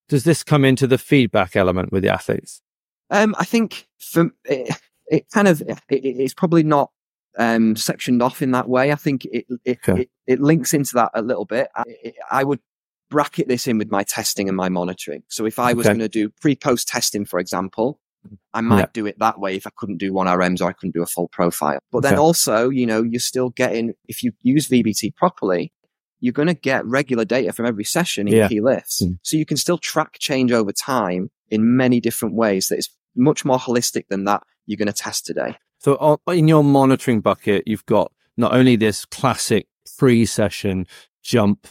Does 0.10 0.26
this 0.26 0.44
come 0.44 0.66
into 0.66 0.88
the 0.88 0.98
feedback 0.98 1.56
element 1.56 1.92
with 1.92 2.04
the 2.04 2.10
athletes? 2.10 2.62
Um, 3.10 3.34
I 3.40 3.46
think 3.46 3.88
for 4.00 4.32
it, 4.44 4.76
it 5.08 5.30
kind 5.30 5.48
of 5.48 5.62
it, 5.62 5.80
it's 5.90 6.34
probably 6.34 6.64
not 6.64 6.92
um, 7.38 7.78
sectioned 7.78 8.22
off 8.22 8.42
in 8.42 8.52
that 8.52 8.68
way. 8.68 8.92
I 8.92 8.96
think 8.96 9.26
it 9.26 9.46
it, 9.64 9.80
okay. 9.88 10.02
it, 10.02 10.10
it, 10.28 10.40
links 10.42 10.74
into 10.74 10.96
that 10.96 11.12
a 11.14 11.22
little 11.22 11.46
bit. 11.46 11.70
I, 11.76 11.84
I, 12.30 12.44
would 12.44 12.60
bracket 13.10 13.48
this 13.48 13.68
in 13.68 13.78
with 13.78 13.90
my 13.90 14.04
testing 14.04 14.50
and 14.50 14.58
my 14.58 14.68
monitoring. 14.68 15.24
So 15.30 15.46
if 15.46 15.60
I 15.60 15.74
was 15.74 15.86
okay. 15.86 15.94
going 15.98 16.00
to 16.00 16.10
do 16.10 16.30
pre-post 16.42 16.90
testing, 16.90 17.26
for 17.26 17.40
example, 17.40 18.01
I 18.54 18.62
might 18.62 18.80
yeah. 18.80 18.86
do 18.94 19.06
it 19.06 19.20
that 19.20 19.40
way 19.40 19.56
if 19.56 19.66
I 19.66 19.72
couldn't 19.76 19.98
do 19.98 20.14
one 20.14 20.28
RMs 20.28 20.62
or 20.62 20.66
I 20.66 20.74
couldn't 20.74 20.94
do 20.94 21.02
a 21.02 21.08
full 21.08 21.28
profile. 21.28 21.80
But 21.92 22.04
then 22.04 22.14
okay. 22.14 22.20
also, 22.20 22.70
you 22.70 22.86
know, 22.86 23.02
you're 23.04 23.20
still 23.20 23.50
getting, 23.50 23.94
if 24.08 24.24
you 24.24 24.34
use 24.42 24.68
VBT 24.68 25.16
properly, 25.16 25.72
you're 26.20 26.34
going 26.34 26.48
to 26.48 26.54
get 26.54 26.86
regular 26.86 27.26
data 27.26 27.52
from 27.52 27.66
every 27.66 27.84
session 27.84 28.28
in 28.28 28.36
yeah. 28.36 28.48
key 28.48 28.62
lifts. 28.62 29.04
Mm. 29.04 29.20
So 29.24 29.38
you 29.38 29.46
can 29.46 29.58
still 29.58 29.78
track 29.78 30.18
change 30.20 30.52
over 30.52 30.72
time 30.72 31.32
in 31.50 31.76
many 31.76 32.00
different 32.00 32.36
ways 32.36 32.68
that 32.68 32.78
is 32.78 32.90
much 33.16 33.44
more 33.44 33.58
holistic 33.58 34.06
than 34.10 34.26
that 34.26 34.44
you're 34.66 34.78
going 34.78 34.88
to 34.88 34.94
test 34.94 35.26
today. 35.26 35.56
So 35.80 36.20
in 36.28 36.48
your 36.48 36.64
monitoring 36.64 37.22
bucket, 37.22 37.64
you've 37.66 37.86
got 37.88 38.12
not 38.38 38.54
only 38.54 38.76
this 38.76 39.06
classic 39.06 39.68
pre-session 39.98 40.86
jump 41.24 41.68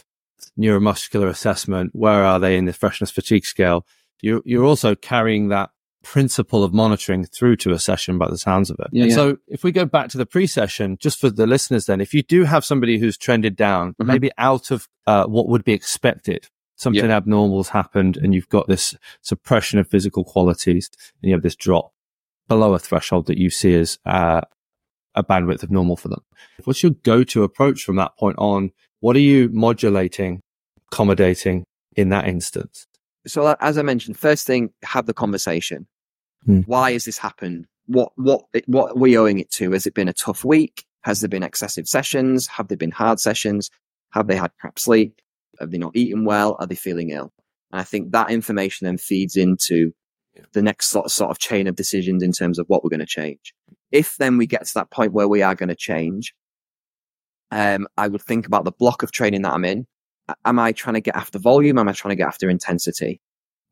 neuromuscular 0.59 1.29
assessment. 1.29 1.91
Where 1.93 2.25
are 2.25 2.39
they 2.39 2.57
in 2.57 2.65
the 2.65 2.73
freshness 2.73 3.09
fatigue 3.09 3.45
scale? 3.45 3.85
you're, 4.21 4.41
you're 4.45 4.63
also 4.63 4.95
carrying 4.95 5.49
that 5.49 5.71
principle 6.03 6.63
of 6.63 6.73
monitoring 6.73 7.25
through 7.25 7.55
to 7.57 7.71
a 7.71 7.79
session 7.79 8.17
by 8.17 8.29
the 8.29 8.37
sounds 8.37 8.69
of 8.71 8.77
it. 8.79 8.87
Yeah, 8.91 9.05
yeah. 9.05 9.15
So 9.15 9.37
if 9.47 9.63
we 9.63 9.71
go 9.71 9.85
back 9.85 10.09
to 10.09 10.17
the 10.17 10.25
pre-session, 10.25 10.97
just 10.99 11.19
for 11.19 11.29
the 11.29 11.45
listeners, 11.45 11.85
then 11.85 12.01
if 12.01 12.13
you 12.13 12.23
do 12.23 12.43
have 12.43 12.65
somebody 12.65 12.97
who's 12.97 13.17
trended 13.17 13.55
down, 13.55 13.93
Mhm. 14.01 14.05
maybe 14.07 14.31
out 14.37 14.71
of 14.71 14.87
uh, 15.07 15.25
what 15.25 15.47
would 15.49 15.63
be 15.63 15.73
expected, 15.73 16.47
something 16.75 17.05
Yeah. 17.09 17.17
abnormal's 17.17 17.69
happened 17.69 18.17
and 18.17 18.33
you've 18.33 18.49
got 18.49 18.67
this 18.67 18.95
suppression 19.21 19.77
of 19.79 19.87
physical 19.87 20.23
qualities 20.23 20.89
and 21.21 21.29
you 21.29 21.35
have 21.35 21.43
this 21.43 21.55
drop 21.55 21.91
below 22.47 22.73
a 22.73 22.79
threshold 22.79 23.25
that 23.27 23.37
you 23.37 23.49
see 23.49 23.73
as 23.75 23.97
uh, 24.05 24.41
a 25.15 25.23
bandwidth 25.23 25.61
of 25.63 25.69
normal 25.71 25.95
for 25.97 26.07
them. 26.07 26.21
What's 26.63 26.81
your 26.83 26.93
go-to 27.03 27.43
approach 27.43 27.83
from 27.83 27.95
that 27.97 28.15
point 28.17 28.37
on? 28.37 28.71
What 29.01 29.15
are 29.15 29.19
you 29.19 29.49
modulating, 29.51 30.41
accommodating 30.91 31.65
in 31.95 32.09
that 32.09 32.27
instance? 32.27 32.87
So 33.27 33.55
as 33.59 33.77
I 33.77 33.81
mentioned, 33.81 34.17
first 34.17 34.47
thing, 34.47 34.71
have 34.83 35.05
the 35.05 35.13
conversation. 35.13 35.87
Hmm. 36.45 36.61
Why 36.61 36.93
has 36.93 37.05
this 37.05 37.17
happened? 37.17 37.67
What 37.85 38.11
what 38.15 38.43
what 38.65 38.91
are 38.91 38.99
we 38.99 39.17
owing 39.17 39.39
it 39.39 39.51
to? 39.51 39.71
Has 39.71 39.85
it 39.85 39.93
been 39.93 40.07
a 40.07 40.13
tough 40.13 40.43
week? 40.43 40.85
Has 41.01 41.21
there 41.21 41.29
been 41.29 41.43
excessive 41.43 41.87
sessions? 41.87 42.47
Have 42.47 42.67
there 42.67 42.77
been 42.77 42.91
hard 42.91 43.19
sessions? 43.19 43.69
Have 44.11 44.27
they 44.27 44.35
had 44.35 44.51
crap 44.59 44.79
sleep? 44.79 45.21
Have 45.59 45.71
they 45.71 45.77
not 45.77 45.95
eaten 45.95 46.25
well? 46.25 46.55
Are 46.59 46.67
they 46.67 46.75
feeling 46.75 47.09
ill? 47.09 47.33
And 47.71 47.81
I 47.81 47.83
think 47.83 48.11
that 48.11 48.31
information 48.31 48.85
then 48.85 48.97
feeds 48.97 49.35
into 49.35 49.93
the 50.53 50.61
next 50.61 50.87
sort 50.87 51.05
of, 51.05 51.11
sort 51.11 51.31
of 51.31 51.39
chain 51.39 51.67
of 51.67 51.75
decisions 51.75 52.23
in 52.23 52.31
terms 52.31 52.59
of 52.59 52.65
what 52.67 52.83
we're 52.83 52.89
going 52.89 52.99
to 52.99 53.05
change. 53.05 53.53
If 53.91 54.17
then 54.17 54.37
we 54.37 54.47
get 54.47 54.65
to 54.65 54.73
that 54.75 54.91
point 54.91 55.13
where 55.13 55.27
we 55.27 55.41
are 55.41 55.55
going 55.55 55.69
to 55.69 55.75
change, 55.75 56.33
um, 57.51 57.87
I 57.97 58.07
would 58.07 58.21
think 58.21 58.47
about 58.47 58.63
the 58.63 58.71
block 58.71 59.03
of 59.03 59.11
training 59.11 59.41
that 59.41 59.53
I'm 59.53 59.65
in. 59.65 59.85
Am 60.45 60.59
I 60.59 60.71
trying 60.71 60.95
to 60.95 61.01
get 61.01 61.15
after 61.15 61.39
volume? 61.39 61.77
Am 61.77 61.87
I 61.87 61.93
trying 61.93 62.11
to 62.11 62.15
get 62.15 62.27
after 62.27 62.49
intensity? 62.49 63.21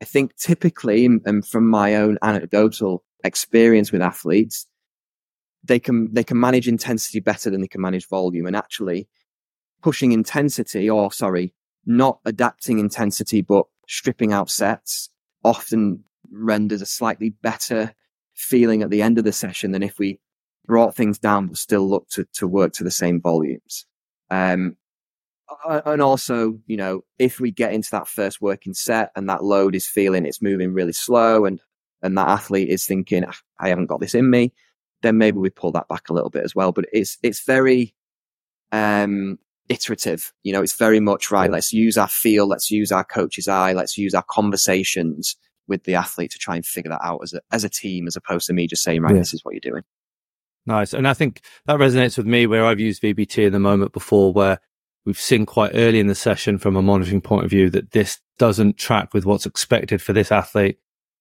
I 0.00 0.04
think 0.04 0.36
typically, 0.36 1.04
and 1.06 1.46
from 1.46 1.68
my 1.68 1.96
own 1.96 2.18
anecdotal 2.22 3.04
experience 3.24 3.92
with 3.92 4.00
athletes, 4.00 4.66
they 5.62 5.78
can 5.78 6.12
they 6.12 6.24
can 6.24 6.40
manage 6.40 6.68
intensity 6.68 7.20
better 7.20 7.50
than 7.50 7.60
they 7.60 7.68
can 7.68 7.82
manage 7.82 8.08
volume. 8.08 8.46
And 8.46 8.56
actually, 8.56 9.08
pushing 9.82 10.12
intensity, 10.12 10.88
or 10.88 11.12
sorry, 11.12 11.54
not 11.84 12.20
adapting 12.24 12.78
intensity, 12.78 13.42
but 13.42 13.66
stripping 13.86 14.32
out 14.32 14.50
sets, 14.50 15.10
often 15.44 16.04
renders 16.30 16.80
a 16.80 16.86
slightly 16.86 17.30
better 17.30 17.92
feeling 18.34 18.82
at 18.82 18.90
the 18.90 19.02
end 19.02 19.18
of 19.18 19.24
the 19.24 19.32
session 19.32 19.72
than 19.72 19.82
if 19.82 19.98
we 19.98 20.18
brought 20.66 20.94
things 20.94 21.18
down 21.18 21.48
but 21.48 21.58
still 21.58 21.88
look 21.88 22.08
to 22.08 22.24
to 22.32 22.46
work 22.46 22.72
to 22.72 22.84
the 22.84 22.90
same 22.90 23.20
volumes. 23.20 23.86
Um, 24.30 24.76
and 25.86 26.00
also, 26.02 26.58
you 26.66 26.76
know, 26.76 27.02
if 27.18 27.40
we 27.40 27.50
get 27.50 27.72
into 27.72 27.90
that 27.92 28.08
first 28.08 28.40
working 28.40 28.74
set 28.74 29.10
and 29.16 29.28
that 29.28 29.44
load 29.44 29.74
is 29.74 29.86
feeling 29.86 30.24
it's 30.26 30.42
moving 30.42 30.72
really 30.72 30.92
slow 30.92 31.44
and, 31.44 31.60
and 32.02 32.16
that 32.16 32.28
athlete 32.28 32.68
is 32.68 32.84
thinking, 32.86 33.24
"Ah, 33.26 33.36
I 33.58 33.68
haven't 33.68 33.86
got 33.86 34.00
this 34.00 34.14
in 34.14 34.30
me, 34.30 34.52
then 35.02 35.18
maybe 35.18 35.38
we 35.38 35.50
pull 35.50 35.72
that 35.72 35.88
back 35.88 36.08
a 36.08 36.12
little 36.12 36.30
bit 36.30 36.44
as 36.44 36.54
well. 36.54 36.72
But 36.72 36.86
it's, 36.92 37.18
it's 37.22 37.44
very, 37.44 37.94
um, 38.72 39.38
iterative. 39.68 40.32
You 40.42 40.52
know, 40.52 40.62
it's 40.62 40.76
very 40.76 41.00
much 41.00 41.30
right. 41.30 41.50
Let's 41.50 41.72
use 41.72 41.96
our 41.96 42.08
feel. 42.08 42.46
Let's 42.46 42.70
use 42.70 42.90
our 42.90 43.04
coach's 43.04 43.48
eye. 43.48 43.72
Let's 43.72 43.96
use 43.96 44.14
our 44.14 44.24
conversations 44.28 45.36
with 45.68 45.84
the 45.84 45.94
athlete 45.94 46.32
to 46.32 46.38
try 46.38 46.56
and 46.56 46.66
figure 46.66 46.90
that 46.90 47.00
out 47.04 47.20
as 47.22 47.32
a, 47.32 47.40
as 47.52 47.62
a 47.64 47.68
team, 47.68 48.06
as 48.08 48.16
opposed 48.16 48.46
to 48.48 48.52
me 48.52 48.66
just 48.66 48.82
saying, 48.82 49.02
right, 49.02 49.14
Yeah. 49.14 49.20
this 49.20 49.32
is 49.32 49.44
what 49.44 49.54
you're 49.54 49.60
doing. 49.72 49.84
Nice. 50.66 50.92
And 50.92 51.06
I 51.08 51.14
think 51.14 51.40
that 51.66 51.78
resonates 51.78 52.16
with 52.16 52.26
me 52.26 52.46
where 52.46 52.66
I've 52.66 52.80
used 52.80 53.02
VBT 53.02 53.46
in 53.46 53.52
the 53.52 53.60
moment 53.60 53.92
before 53.92 54.32
where 54.32 54.58
we've 55.10 55.18
seen 55.18 55.44
quite 55.44 55.72
early 55.74 55.98
in 55.98 56.06
the 56.06 56.14
session 56.14 56.56
from 56.56 56.76
a 56.76 56.82
monitoring 56.82 57.20
point 57.20 57.42
of 57.44 57.50
view 57.50 57.68
that 57.68 57.90
this 57.90 58.20
doesn't 58.38 58.76
track 58.76 59.12
with 59.12 59.26
what's 59.26 59.44
expected 59.44 60.00
for 60.00 60.12
this 60.12 60.30
athlete 60.30 60.78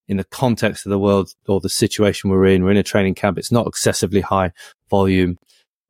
in 0.07 0.17
the 0.17 0.23
context 0.25 0.85
of 0.85 0.91
the 0.91 0.99
world 0.99 1.33
or 1.47 1.59
the 1.59 1.69
situation 1.69 2.29
we're 2.29 2.45
in. 2.45 2.63
We're 2.63 2.69
in 2.69 2.77
a 2.77 2.83
training 2.83 3.15
camp. 3.15 3.39
It's 3.39 3.51
not 3.51 3.65
excessively 3.65 4.21
high 4.21 4.51
volume. 4.91 5.39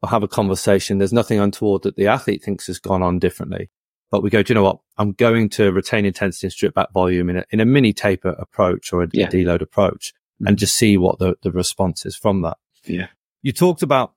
We'll 0.01 0.11
have 0.11 0.23
a 0.23 0.29
conversation. 0.29 0.97
There's 0.97 1.11
nothing 1.11 1.41
untoward 1.41 1.81
that 1.83 1.97
the 1.97 2.07
athlete 2.07 2.41
thinks 2.41 2.67
has 2.67 2.79
gone 2.79 3.03
on 3.03 3.19
differently. 3.19 3.69
But 4.11 4.23
we 4.23 4.29
go, 4.29 4.43
do 4.43 4.51
you 4.51 4.55
know 4.55 4.63
what? 4.63 4.79
I'm 4.97 5.11
going 5.11 5.49
to 5.49 5.73
retain 5.73 6.05
intensity 6.05 6.47
and 6.47 6.53
strip 6.53 6.73
back 6.73 6.93
volume 6.93 7.29
in 7.29 7.37
a, 7.39 7.45
in 7.51 7.59
a 7.59 7.65
mini 7.65 7.91
taper 7.91 8.29
approach 8.39 8.93
or 8.93 9.03
a, 9.03 9.09
Yeah. 9.11 9.27
a 9.27 9.29
deload 9.29 9.61
approach 9.61 10.13
and 10.39 10.47
mm-hmm. 10.47 10.55
just 10.55 10.77
see 10.77 10.97
what 10.97 11.19
the, 11.19 11.35
the 11.43 11.51
response 11.51 12.05
is 12.05 12.15
from 12.15 12.43
that 12.43 12.55
Yeah. 12.85 13.07
you 13.41 13.51
talked 13.51 13.83
about 13.83 14.13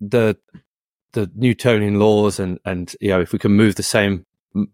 the 0.00 0.38
the 1.16 1.30
Newtonian 1.34 1.98
laws 1.98 2.38
and 2.38 2.60
and 2.64 2.94
you 3.00 3.08
know 3.08 3.20
if 3.20 3.32
we 3.32 3.38
can 3.40 3.52
move 3.52 3.74
the 3.74 3.82
same 3.82 4.26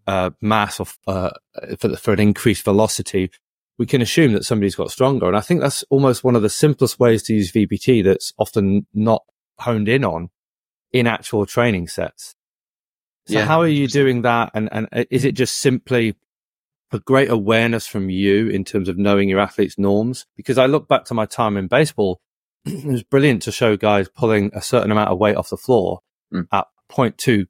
uh, 0.05 0.29
mass 0.41 0.79
of 0.79 0.97
uh, 1.07 1.31
for 1.79 1.87
the, 1.87 1.97
for 1.97 2.13
an 2.13 2.19
increased 2.19 2.63
velocity, 2.65 3.31
we 3.77 3.85
can 3.85 4.01
assume 4.01 4.33
that 4.33 4.45
somebody's 4.45 4.75
got 4.75 4.91
stronger. 4.91 5.27
And 5.27 5.37
I 5.37 5.41
think 5.41 5.61
that's 5.61 5.83
almost 5.89 6.23
one 6.23 6.35
of 6.35 6.41
the 6.41 6.49
simplest 6.49 6.99
ways 6.99 7.23
to 7.23 7.33
use 7.33 7.51
VBT 7.51 8.03
that's 8.03 8.33
often 8.37 8.85
not 8.93 9.23
honed 9.59 9.89
in 9.89 10.03
on 10.03 10.29
in 10.91 11.07
actual 11.07 11.45
training 11.45 11.87
sets. 11.87 12.35
So 13.25 13.35
Yeah, 13.39 13.45
how 13.45 13.61
are 13.61 13.67
you 13.67 13.87
doing 13.87 14.21
that? 14.23 14.51
And 14.53 14.69
and 14.71 14.87
uh, 14.91 15.05
is 15.09 15.23
it 15.23 15.31
just 15.31 15.57
simply 15.57 16.15
a 16.91 16.99
great 16.99 17.29
awareness 17.29 17.87
from 17.87 18.09
you 18.09 18.49
in 18.49 18.65
terms 18.65 18.89
of 18.89 18.97
knowing 18.97 19.29
your 19.29 19.39
athlete's 19.39 19.79
norms? 19.79 20.25
Because 20.35 20.57
I 20.57 20.65
look 20.65 20.89
back 20.89 21.05
to 21.05 21.13
my 21.13 21.25
time 21.25 21.55
in 21.55 21.67
baseball, 21.67 22.19
it 22.65 22.85
was 22.85 23.03
brilliant 23.03 23.43
to 23.43 23.51
show 23.53 23.77
guys 23.77 24.09
pulling 24.09 24.51
a 24.53 24.61
certain 24.61 24.91
amount 24.91 25.09
of 25.09 25.17
weight 25.17 25.37
off 25.37 25.49
the 25.49 25.57
floor 25.57 26.01
Mm. 26.33 26.47
at 26.51 26.65
0.2 26.91 27.45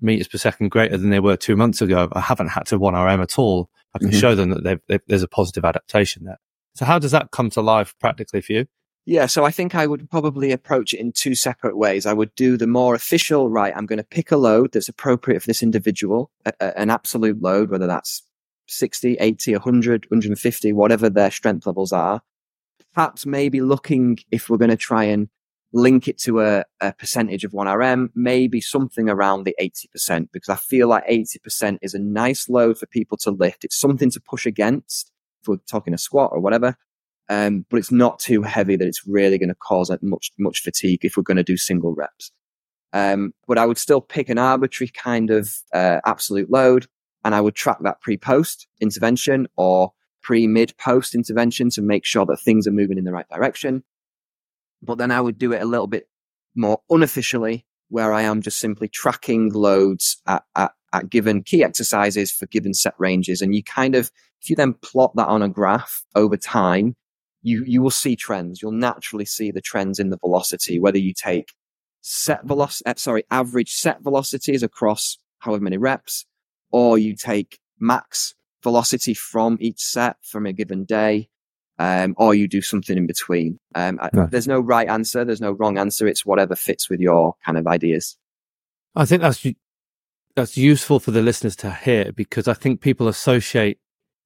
meters 0.00 0.28
per 0.28 0.38
second 0.38 0.70
greater 0.70 0.96
than 0.96 1.10
they 1.10 1.20
were 1.20 1.36
two 1.36 1.54
months 1.56 1.80
ago. 1.80 2.08
I 2.12 2.20
haven't 2.20 2.48
had 2.48 2.66
to 2.66 2.78
1RM 2.78 3.22
at 3.22 3.38
all. 3.38 3.70
I 3.94 3.98
can 3.98 4.10
Mhm. 4.10 4.20
show 4.20 4.34
them 4.34 4.50
that 4.50 4.64
they've, 4.64 4.80
they've, 4.88 5.00
there's 5.06 5.22
a 5.22 5.28
positive 5.28 5.64
adaptation 5.64 6.24
there. 6.24 6.38
So 6.74 6.84
how 6.86 6.98
does 6.98 7.10
that 7.12 7.30
come 7.30 7.50
to 7.50 7.60
life 7.60 7.94
practically 8.00 8.40
for 8.40 8.52
you? 8.52 8.66
Yeah, 9.04 9.26
so 9.26 9.44
I 9.44 9.50
think 9.50 9.74
I 9.74 9.86
would 9.86 10.08
probably 10.10 10.52
approach 10.52 10.94
it 10.94 11.00
in 11.00 11.12
two 11.12 11.34
separate 11.34 11.76
ways. 11.76 12.06
I 12.06 12.12
would 12.12 12.34
do 12.36 12.56
the 12.56 12.66
more 12.68 12.94
official, 12.94 13.50
right? 13.50 13.72
I'm 13.76 13.84
going 13.86 13.98
to 13.98 14.04
pick 14.04 14.30
a 14.30 14.36
load 14.36 14.72
that's 14.72 14.88
appropriate 14.88 15.40
for 15.42 15.48
this 15.48 15.62
individual, 15.62 16.30
a, 16.46 16.52
a- 16.60 16.78
an 16.78 16.88
absolute 16.90 17.42
load, 17.42 17.68
whether 17.70 17.86
that's 17.88 18.22
60, 18.68 19.16
80, 19.20 19.52
100, 19.54 20.06
150, 20.10 20.72
whatever 20.72 21.10
their 21.10 21.30
strength 21.32 21.66
levels 21.66 21.92
are. 21.92 22.22
Perhaps 22.94 23.26
maybe 23.26 23.60
looking 23.60 24.18
if 24.30 24.48
we're 24.48 24.56
going 24.58 24.70
to 24.70 24.76
try 24.76 25.04
and 25.04 25.28
link 25.72 26.08
it 26.08 26.18
to 26.18 26.40
a, 26.40 26.64
a 26.80 26.92
percentage 26.92 27.44
of 27.44 27.52
1RM, 27.52 28.10
maybe 28.14 28.60
something 28.60 29.08
around 29.08 29.44
the 29.44 29.56
80%, 29.60 30.28
because 30.32 30.48
I 30.48 30.56
feel 30.56 30.88
like 30.88 31.06
80% 31.06 31.78
is 31.82 31.94
a 31.94 31.98
nice 31.98 32.48
load 32.48 32.78
for 32.78 32.86
people 32.86 33.16
to 33.18 33.30
lift. 33.30 33.64
It's 33.64 33.78
something 33.78 34.10
to 34.10 34.20
push 34.20 34.46
against 34.46 35.10
if 35.40 35.48
we're 35.48 35.56
talking 35.68 35.94
a 35.94 35.98
squat 35.98 36.30
or 36.32 36.40
whatever 36.40 36.76
um, 37.28 37.64
but 37.70 37.78
it's 37.78 37.92
not 37.92 38.18
too 38.18 38.42
heavy 38.42 38.76
that 38.76 38.86
it's 38.86 39.06
really 39.06 39.38
going 39.38 39.48
to 39.48 39.54
cause 39.54 39.90
much 40.02 40.32
much 40.38 40.60
fatigue 40.60 41.00
if 41.02 41.16
we're 41.16 41.22
going 41.22 41.36
to 41.36 41.42
do 41.42 41.56
single 41.56 41.94
reps. 41.94 42.30
Um, 42.92 43.32
but 43.46 43.56
I 43.56 43.64
would 43.64 43.78
still 43.78 44.02
pick 44.02 44.28
an 44.28 44.38
arbitrary 44.38 44.90
kind 44.94 45.30
of 45.30 45.50
uh, 45.72 46.00
absolute 46.04 46.50
load, 46.50 46.86
and 47.24 47.34
I 47.34 47.40
would 47.40 47.54
track 47.54 47.78
that 47.82 48.02
pre-post 48.02 48.66
intervention 48.80 49.48
or 49.56 49.92
pre-mid 50.22 50.76
post 50.76 51.14
intervention 51.14 51.70
to 51.70 51.82
make 51.82 52.04
sure 52.04 52.26
that 52.26 52.40
things 52.40 52.66
are 52.66 52.72
moving 52.72 52.98
in 52.98 53.04
the 53.04 53.12
right 53.12 53.28
direction. 53.30 53.82
But 54.82 54.98
then 54.98 55.10
I 55.10 55.20
would 55.20 55.38
do 55.38 55.52
it 55.52 55.62
a 55.62 55.66
little 55.66 55.86
bit 55.86 56.08
more 56.54 56.80
unofficially, 56.90 57.66
where 57.88 58.12
I 58.12 58.22
am 58.22 58.42
just 58.42 58.58
simply 58.58 58.88
tracking 58.88 59.50
loads 59.52 60.20
at, 60.26 60.44
at, 60.56 60.72
at 60.92 61.10
given 61.10 61.42
key 61.42 61.62
exercises 61.62 62.32
for 62.32 62.46
given 62.46 62.74
set 62.74 62.94
ranges, 62.98 63.40
and 63.40 63.54
you 63.54 63.62
kind 63.62 63.94
of 63.94 64.10
if 64.42 64.50
you 64.50 64.56
then 64.56 64.74
plot 64.74 65.14
that 65.16 65.28
on 65.28 65.42
a 65.42 65.48
graph 65.48 66.04
over 66.14 66.36
time, 66.36 66.96
you 67.42 67.64
you 67.66 67.80
will 67.80 67.90
see 67.90 68.16
trends. 68.16 68.60
You'll 68.60 68.72
naturally 68.72 69.24
see 69.24 69.50
the 69.50 69.60
trends 69.60 69.98
in 69.98 70.10
the 70.10 70.18
velocity, 70.18 70.78
whether 70.78 70.98
you 70.98 71.14
take 71.14 71.52
set 72.00 72.44
velocity, 72.44 72.90
eh, 72.90 72.94
sorry, 72.96 73.24
average 73.30 73.72
set 73.72 74.02
velocities 74.02 74.62
across 74.62 75.18
however 75.38 75.62
many 75.62 75.76
reps, 75.76 76.26
or 76.70 76.98
you 76.98 77.14
take 77.14 77.58
max 77.78 78.34
velocity 78.62 79.14
from 79.14 79.58
each 79.60 79.80
set 79.80 80.16
from 80.22 80.46
a 80.46 80.52
given 80.52 80.84
day, 80.84 81.28
um, 81.82 82.14
or 82.16 82.32
you 82.32 82.46
do 82.46 82.62
something 82.62 82.96
in 82.96 83.06
between. 83.06 83.58
Um, 83.74 83.98
I- 84.00 84.10
There's 84.30 84.46
no 84.46 84.60
right 84.60 84.88
answer. 84.88 85.24
There's 85.24 85.40
no 85.40 85.50
wrong 85.52 85.78
answer. 85.78 86.06
It's 86.06 86.24
whatever 86.24 86.54
fits 86.54 86.88
with 86.88 87.00
your 87.00 87.34
kind 87.44 87.58
of 87.58 87.66
ideas. 87.66 88.16
I 88.94 89.04
think 89.04 89.22
that's 89.22 89.44
that's 90.36 90.56
useful 90.56 91.00
for 91.00 91.10
the 91.10 91.22
listeners 91.22 91.56
to 91.56 91.72
hear 91.72 92.12
because 92.12 92.46
I 92.46 92.54
think 92.54 92.80
people 92.80 93.08
associate 93.08 93.78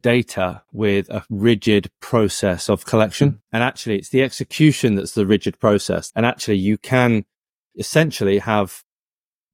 data 0.03 0.63
with 0.71 1.09
a 1.09 1.25
rigid 1.31 1.91
process 2.01 2.69
of 2.69 2.85
collection. 2.85 3.41
And 3.53 3.63
actually, 3.63 3.97
it's 3.97 4.11
the 4.11 4.23
execution 4.23 4.95
that's 4.95 5.13
the 5.13 5.27
rigid 5.27 5.59
process. 5.59 6.13
And 6.15 6.27
actually, 6.27 6.59
you 6.59 6.77
can 6.79 7.25
essentially 7.77 8.39
have 8.39 8.83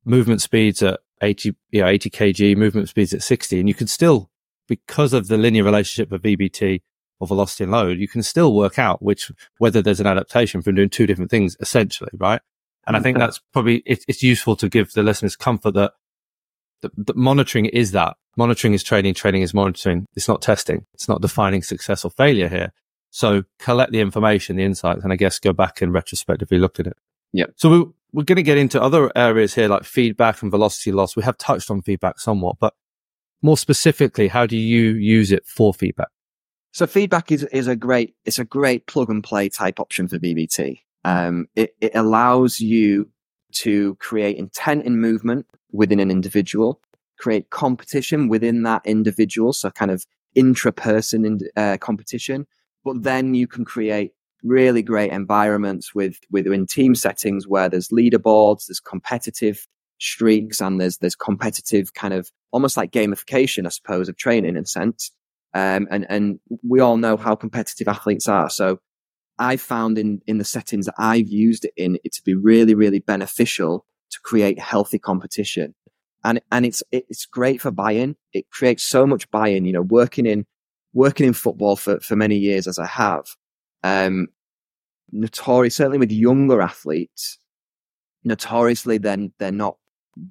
movement 0.05 0.43
speeds 0.43 0.83
at 0.83 0.99
80, 1.23 1.55
you 1.71 1.83
know, 1.83 1.89
80 1.89 2.11
kg, 2.11 2.57
movement 2.57 2.89
speeds 2.89 3.15
at 3.15 3.23
60, 3.23 3.61
and 3.61 3.69
you 3.69 3.75
can 3.75 3.87
still, 3.87 4.31
because 4.69 5.13
of 5.13 5.29
the 5.29 5.39
linear 5.39 5.63
relationship 5.65 6.11
of 6.13 6.23
VBT 6.23 6.83
or 7.23 7.29
velocity 7.29 7.63
and 7.63 7.73
load, 7.73 7.99
you 7.99 8.09
can 8.09 8.23
still 8.23 8.53
work 8.53 8.81
out 8.81 9.01
which, 9.01 9.31
whether 9.59 9.81
there's 9.81 10.01
an 10.01 10.09
adaptation 10.09 10.61
from 10.61 10.75
doing 10.75 10.89
two 10.89 11.07
different 11.07 11.31
things 11.31 11.57
essentially, 11.61 12.11
right? 12.15 12.41
And 12.85 12.97
I 12.97 12.99
mm, 12.99 13.05
think 13.05 13.19
that's 13.19 13.41
probably, 13.53 13.77
it, 13.87 14.05
it's 14.09 14.25
useful 14.25 14.57
to 14.57 14.69
give 14.69 14.93
the 14.93 15.05
listeners 15.05 15.37
comfort 15.37 15.75
that 15.75 15.93
the, 16.81 16.91
the 16.97 17.15
monitoring 17.15 17.67
is 17.67 17.93
that 17.93 18.17
monitoring 18.37 18.75
is 18.75 18.83
training, 18.83 19.15
training 19.15 19.43
is 19.43 19.55
monitoring. 19.55 20.09
It's 20.17 20.27
not 20.27 20.43
testing. 20.43 20.85
It's 20.95 21.09
not 21.09 21.21
defining 21.23 21.63
success 21.63 22.05
or 22.05 22.11
failure 22.11 22.49
here. 22.49 22.73
So 23.11 23.45
collect 23.61 23.93
the 23.93 24.01
information, 24.01 24.57
the 24.57 24.65
insights, 24.65 25.05
and 25.05 25.13
I 25.13 25.17
guess 25.17 25.39
go 25.39 25.53
back 25.53 25.81
and 25.81 25.95
retrospectively 25.95 26.59
look 26.59 26.81
at 26.81 26.89
it. 26.89 26.97
Yeah. 27.33 27.47
So 27.55 27.71
we, 27.71 27.85
we're 28.13 28.25
going 28.25 28.37
to 28.37 28.43
get 28.43 28.59
into 28.59 28.83
other 28.83 29.13
areas 29.15 29.55
here 29.55 29.69
like 29.69 29.85
feedback 29.85 30.43
and 30.43 30.51
velocity 30.51 30.91
loss. 30.91 31.15
We 31.15 31.23
have 31.23 31.39
touched 31.39 31.71
on 31.71 31.83
feedback 31.83 32.19
somewhat, 32.19 32.57
but 32.59 32.75
more 33.43 33.57
specifically, 33.57 34.29
how 34.29 34.47
do 34.47 34.57
you 34.57 34.93
use 34.95 35.31
it 35.31 35.47
for 35.47 35.73
feedback? 35.73 36.09
So 36.73 36.87
feedback 36.87 37.31
is, 37.31 37.45
is 37.45 37.69
a 37.69 37.77
great, 37.77 38.15
it's 38.25 38.39
a 38.39 38.45
great 38.45 38.87
plug 38.87 39.11
and 39.11 39.23
play 39.23 39.49
type 39.49 39.79
option 39.79 40.09
for 40.09 40.19
VBT. 40.19 40.81
Um, 41.05 41.47
it, 41.55 41.75
it 41.81 41.93
allows 41.95 42.61
you 42.61 43.11
to 43.53 43.95
create 43.97 44.39
intent 44.39 44.87
in 44.87 44.99
movement 44.99 45.47
within 45.71 46.01
an 46.01 46.11
individual, 46.11 46.81
create 47.19 47.51
competition 47.51 48.29
within 48.29 48.63
that 48.63 48.83
individual. 48.87 49.53
So 49.53 49.71
kind 49.71 49.91
of 49.91 50.07
intra-person 50.35 51.25
in, 51.27 51.41
uh, 51.57 51.77
competition, 51.79 52.47
but 52.85 53.03
then 53.03 53.35
you 53.35 53.47
can 53.47 53.65
create 53.67 54.13
really 54.43 54.83
great 54.83 55.13
environments 55.13 55.95
with 55.95 56.19
within 56.31 56.67
team 56.67 56.95
settings 56.95 57.47
where 57.47 57.69
there's 57.69 57.89
leaderboards, 57.89 58.67
there's 58.67 58.81
competitive 58.81 59.67
streaks, 59.99 60.61
and 60.61 60.81
there's 60.81 60.99
there's 60.99 61.15
competitive 61.15 61.95
kind 61.95 62.15
of 62.15 62.33
almost 62.51 62.77
like 62.77 62.91
gamification, 62.93 63.67
I 63.67 63.69
suppose, 63.69 64.09
of 64.09 64.17
training 64.17 64.57
in 64.57 64.63
a 64.63 64.67
sense. 64.67 65.13
Um, 65.55 65.87
and 65.91 66.07
and 66.09 66.41
we 66.63 66.81
all 66.81 66.97
know 66.97 67.17
how 67.17 67.35
competitive 67.35 67.89
athletes 67.89 68.29
are. 68.29 68.49
So 68.49 68.79
I 69.39 69.57
found 69.57 69.99
in 69.99 70.21
in 70.27 70.39
the 70.39 70.45
settings 70.45 70.87
that 70.87 70.95
I've 70.99 71.29
used 71.29 71.65
it 71.65 71.73
in 71.77 71.99
it 72.05 72.13
to 72.15 72.23
be 72.23 72.35
really 72.35 72.75
really 72.75 73.01
beneficial 73.01 73.85
to 74.11 74.21
create 74.23 74.59
healthy 74.59 74.99
competition. 74.99 75.75
And 76.25 76.41
and 76.51 76.65
it's 76.65 76.83
it's 76.93 77.27
great 77.27 77.61
for 77.61 77.71
buy-in. 77.71 78.17
It 78.33 78.49
creates 78.51 78.85
so 78.85 79.07
much 79.07 79.31
buy-in. 79.31 79.65
You 79.65 79.73
know, 79.73 79.83
working 79.83 80.27
in 80.27 80.47
working 80.93 81.27
in 81.27 81.33
football 81.33 81.77
for 81.77 82.01
for 82.01 82.17
many 82.17 82.37
years 82.37 82.67
as 82.67 82.79
I 82.79 82.87
have, 82.87 83.25
um, 83.83 84.29
notorious 85.11 85.77
certainly 85.77 85.99
with 85.99 86.13
younger 86.13 86.61
athletes, 86.63 87.39
notoriously 88.25 88.99
then 88.99 89.33
they're 89.39 89.53
not 89.53 89.77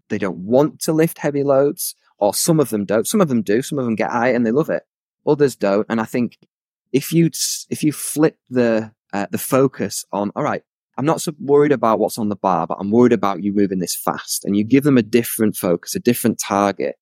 they 0.09 0.17
don't 0.17 0.37
want 0.37 0.79
to 0.81 0.93
lift 0.93 1.17
heavy 1.17 1.43
loads, 1.43 1.95
or 2.17 2.33
some 2.33 2.59
of 2.59 2.69
them 2.69 2.85
don't. 2.85 3.07
Some 3.07 3.21
of 3.21 3.27
them 3.27 3.41
do. 3.41 3.61
Some 3.61 3.79
of 3.79 3.85
them 3.85 3.95
get 3.95 4.11
high 4.11 4.29
and 4.29 4.45
they 4.45 4.51
love 4.51 4.69
it. 4.69 4.83
Others 5.25 5.55
don't. 5.55 5.85
And 5.89 6.01
I 6.01 6.05
think 6.05 6.37
if 6.91 7.11
you 7.11 7.29
if 7.69 7.83
you 7.83 7.91
flip 7.91 8.37
the 8.49 8.91
uh, 9.13 9.27
the 9.31 9.37
focus 9.37 10.05
on, 10.11 10.31
all 10.35 10.43
right, 10.43 10.63
I'm 10.97 11.05
not 11.05 11.21
so 11.21 11.33
worried 11.39 11.71
about 11.71 11.99
what's 11.99 12.17
on 12.17 12.29
the 12.29 12.35
bar, 12.35 12.67
but 12.67 12.77
I'm 12.79 12.91
worried 12.91 13.13
about 13.13 13.43
you 13.43 13.53
moving 13.53 13.79
this 13.79 13.95
fast, 13.95 14.45
and 14.45 14.55
you 14.57 14.63
give 14.63 14.83
them 14.83 14.97
a 14.97 15.03
different 15.03 15.55
focus, 15.55 15.95
a 15.95 15.99
different 15.99 16.39
target. 16.39 16.95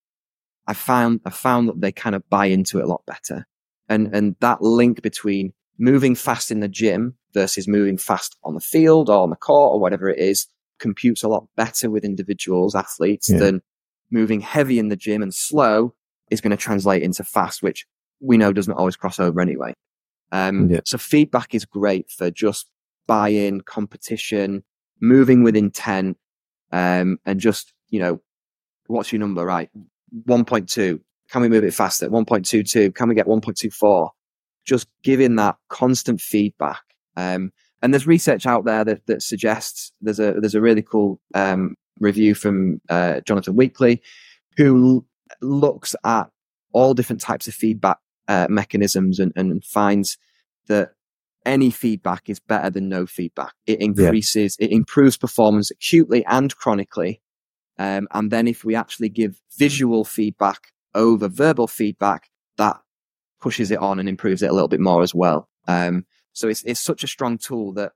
I 0.66 0.74
found 0.74 1.20
I 1.24 1.30
found 1.30 1.68
that 1.68 1.80
they 1.80 1.92
kind 1.92 2.14
of 2.14 2.28
buy 2.28 2.46
into 2.46 2.78
it 2.78 2.84
a 2.84 2.88
lot 2.88 3.02
better, 3.06 3.46
and 3.88 4.14
and 4.14 4.36
that 4.40 4.62
link 4.62 5.02
between 5.02 5.52
moving 5.78 6.14
fast 6.14 6.50
in 6.50 6.60
the 6.60 6.68
gym 6.68 7.14
versus 7.32 7.66
moving 7.66 7.96
fast 7.96 8.36
on 8.44 8.54
the 8.54 8.60
field 8.60 9.08
or 9.08 9.22
on 9.22 9.30
the 9.30 9.36
court 9.36 9.72
or 9.72 9.80
whatever 9.80 10.10
it 10.10 10.18
is 10.18 10.46
computes 10.78 11.22
a 11.22 11.28
lot 11.28 11.46
better 11.56 11.90
with 11.90 12.04
individuals, 12.04 12.74
athletes, 12.74 13.30
yeah. 13.30 13.38
than 13.38 13.62
moving 14.10 14.40
heavy 14.40 14.78
in 14.78 14.88
the 14.88 14.96
gym 14.96 15.22
and 15.22 15.34
slow 15.34 15.94
is 16.30 16.40
going 16.40 16.50
to 16.50 16.56
translate 16.56 17.02
into 17.02 17.22
fast, 17.22 17.62
which 17.62 17.86
we 18.20 18.36
know 18.36 18.52
doesn't 18.52 18.74
always 18.74 18.96
cross 18.96 19.18
over 19.18 19.40
anyway. 19.40 19.74
Um, 20.32 20.70
yeah. 20.70 20.80
So 20.84 20.98
feedback 20.98 21.54
is 21.54 21.64
great 21.64 22.10
for 22.10 22.30
just 22.30 22.70
buy-in, 23.06 23.62
competition, 23.62 24.62
moving 25.00 25.42
with 25.42 25.56
intent, 25.56 26.16
um, 26.72 27.18
and 27.26 27.40
just, 27.40 27.72
you 27.88 28.00
know, 28.00 28.20
what's 28.86 29.12
your 29.12 29.20
number, 29.20 29.44
right? 29.44 29.70
1.2. 30.28 31.00
Can 31.30 31.42
we 31.42 31.48
move 31.48 31.64
it 31.64 31.74
faster? 31.74 32.08
1.22. 32.08 32.94
Can 32.94 33.08
we 33.08 33.14
get 33.14 33.26
1.24? 33.26 34.10
Just 34.66 34.88
giving 35.02 35.36
that 35.36 35.56
constant 35.68 36.20
feedback. 36.20 36.82
Um, 37.16 37.52
and 37.82 37.94
there's 37.94 38.06
research 38.06 38.46
out 38.46 38.64
there 38.64 38.84
that, 38.84 39.06
that 39.06 39.22
suggests 39.22 39.92
there's 40.00 40.20
a 40.20 40.32
there's 40.32 40.54
a 40.54 40.60
really 40.60 40.82
cool 40.82 41.18
um, 41.34 41.76
review 41.98 42.34
from 42.34 42.80
uh, 42.90 43.20
Jonathan 43.26 43.56
Weakley, 43.56 44.00
who 44.56 44.96
l- 44.96 45.06
looks 45.40 45.96
at 46.04 46.30
all 46.72 46.94
different 46.94 47.22
types 47.22 47.48
of 47.48 47.54
feedback 47.54 47.98
uh, 48.30 48.46
mechanisms 48.48 49.18
and, 49.18 49.32
and 49.34 49.64
finds 49.64 50.16
that 50.68 50.92
any 51.44 51.70
feedback 51.70 52.30
is 52.30 52.38
better 52.38 52.70
than 52.70 52.88
no 52.88 53.04
feedback. 53.04 53.54
It 53.66 53.80
increases, 53.80 54.56
yeah. 54.58 54.66
it 54.66 54.72
improves 54.72 55.16
performance 55.16 55.72
acutely 55.72 56.24
and 56.26 56.54
chronically. 56.56 57.20
Um, 57.76 58.06
and 58.12 58.30
then 58.30 58.46
if 58.46 58.64
we 58.64 58.76
actually 58.76 59.08
give 59.08 59.40
visual 59.58 60.04
feedback 60.04 60.68
over 60.94 61.26
verbal 61.26 61.66
feedback, 61.66 62.30
that 62.56 62.76
pushes 63.40 63.72
it 63.72 63.80
on 63.80 63.98
and 63.98 64.08
improves 64.08 64.42
it 64.42 64.50
a 64.50 64.52
little 64.52 64.68
bit 64.68 64.80
more 64.80 65.02
as 65.02 65.12
well. 65.12 65.48
Um, 65.66 66.06
so 66.32 66.46
it's, 66.46 66.62
it's 66.62 66.78
such 66.78 67.02
a 67.02 67.08
strong 67.08 67.36
tool 67.36 67.72
that 67.72 67.92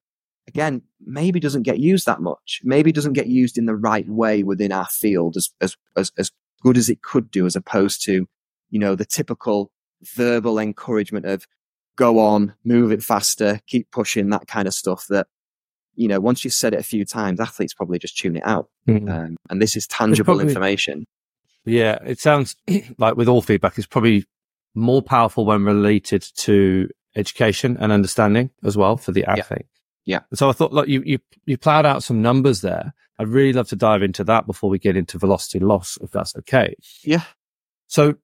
again, 0.49 0.83
maybe 1.01 1.38
doesn't 1.38 1.62
get 1.62 1.79
used 1.79 2.07
that 2.07 2.20
much, 2.20 2.61
maybe 2.64 2.90
doesn't 2.90 3.12
get 3.12 3.29
used 3.29 3.57
in 3.57 3.66
the 3.66 3.77
right 3.77 4.09
way 4.09 4.42
within 4.42 4.73
our 4.73 4.87
field 4.87 5.37
as, 5.37 5.51
as, 5.61 5.77
as, 5.97 6.11
as 6.18 6.33
good 6.62 6.77
as 6.77 6.88
it 6.88 7.03
could 7.03 7.31
do, 7.31 7.47
as 7.47 7.55
opposed 7.55 8.03
to, 8.07 8.27
you 8.70 8.79
know, 8.81 8.97
the 8.97 9.05
typical 9.05 9.70
verbal 10.07 10.59
encouragement 10.59 11.27
of 11.27 11.47
go 11.97 12.19
on, 12.19 12.55
move 12.64 12.93
it 12.93 13.03
faster, 13.03 13.61
keep 13.67 13.90
pushing, 13.90 14.31
that 14.31 14.47
kind 14.47 14.67
of 14.67 14.75
stuff 14.75 15.07
that, 15.09 15.27
you 15.95 16.09
know, 16.09 16.21
once 16.21 16.45
you've 16.45 16.55
said 16.55 16.75
it 16.75 16.81
a 16.81 16.85
few 16.85 17.05
times, 17.05 17.40
athletes 17.40 17.75
probably 17.75 17.99
just 17.99 18.19
tune 18.19 18.37
it 18.37 18.47
out. 18.47 18.69
Mm. 18.88 19.11
Um, 19.11 19.37
and 19.49 19.62
this 19.62 19.77
is 19.77 19.87
tangible 19.87 20.25
probably, 20.25 20.49
information. 20.49 21.07
Yeah. 21.64 21.99
It 22.05 22.19
sounds 22.19 22.57
like 22.99 23.17
with 23.17 23.29
all 23.29 23.43
feedback, 23.43 23.79
it's 23.79 23.87
probably 23.87 24.25
more 24.75 25.03
powerful 25.03 25.45
when 25.45 25.64
related 25.64 26.27
to 26.37 26.88
education 27.14 27.77
and 27.79 27.93
understanding 27.93 28.51
as 28.64 28.77
well 28.77 28.97
for 28.97 29.12
the 29.12 29.25
athlete. 29.25 29.67
Yeah. 30.05 30.17
yeah. 30.17 30.37
So 30.37 30.49
I 30.49 30.53
thought, 30.53 30.73
look, 30.73 30.88
you, 30.88 31.03
you, 31.07 31.19
you 31.47 31.57
plowed 31.57 31.87
out 31.87 32.03
some 32.03 32.23
numbers 32.23 32.61
there. 32.61 32.93
I'd 33.21 33.29
really 33.29 33.53
love 33.53 33.69
to 33.69 33.77
dive 33.77 34.03
into 34.03 34.25
that 34.25 34.47
before 34.47 34.69
we 34.69 34.81
get 34.81 34.97
into 34.97 35.19
velocity 35.19 35.61
loss, 35.61 35.97
if 36.01 36.11
that's 36.11 36.35
okay. 36.38 36.75
Yeah. 37.05 37.23
So 37.87 38.17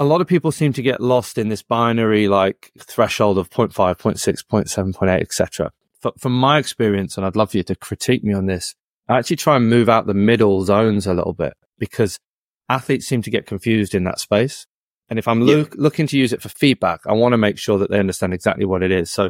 a 0.00 0.04
lot 0.04 0.22
of 0.22 0.26
people 0.26 0.50
seem 0.50 0.72
to 0.72 0.82
get 0.82 1.02
lost 1.02 1.36
in 1.36 1.50
this 1.50 1.62
binary 1.62 2.26
like 2.26 2.72
threshold 2.80 3.36
of 3.36 3.50
0. 3.54 3.68
0.5, 3.68 4.02
0. 4.02 4.14
0.6, 4.14 4.44
0.7, 4.46 4.94
0.8, 4.94 5.20
etc. 5.20 5.70
From 6.18 6.32
my 6.32 6.56
experience, 6.56 7.18
and 7.18 7.26
I'd 7.26 7.36
love 7.36 7.50
for 7.50 7.58
you 7.58 7.62
to 7.64 7.76
critique 7.76 8.24
me 8.24 8.32
on 8.32 8.46
this, 8.46 8.74
I 9.08 9.18
actually 9.18 9.36
try 9.36 9.56
and 9.56 9.68
move 9.68 9.90
out 9.90 10.06
the 10.06 10.14
middle 10.14 10.64
zones 10.64 11.06
a 11.06 11.12
little 11.12 11.34
bit 11.34 11.52
because 11.78 12.18
athletes 12.70 13.06
seem 13.06 13.20
to 13.22 13.30
get 13.30 13.44
confused 13.44 13.94
in 13.94 14.04
that 14.04 14.18
space. 14.18 14.66
And 15.10 15.18
if 15.18 15.28
I'm 15.28 15.42
yeah. 15.42 15.64
looking 15.74 16.06
to 16.06 16.18
use 16.18 16.32
it 16.32 16.40
for 16.40 16.48
feedback, 16.48 17.00
I 17.06 17.12
want 17.12 17.34
to 17.34 17.38
make 17.38 17.58
sure 17.58 17.78
that 17.78 17.90
they 17.90 17.98
understand 17.98 18.32
exactly 18.32 18.64
what 18.64 18.82
it 18.82 18.90
is. 18.90 19.10
So, 19.10 19.24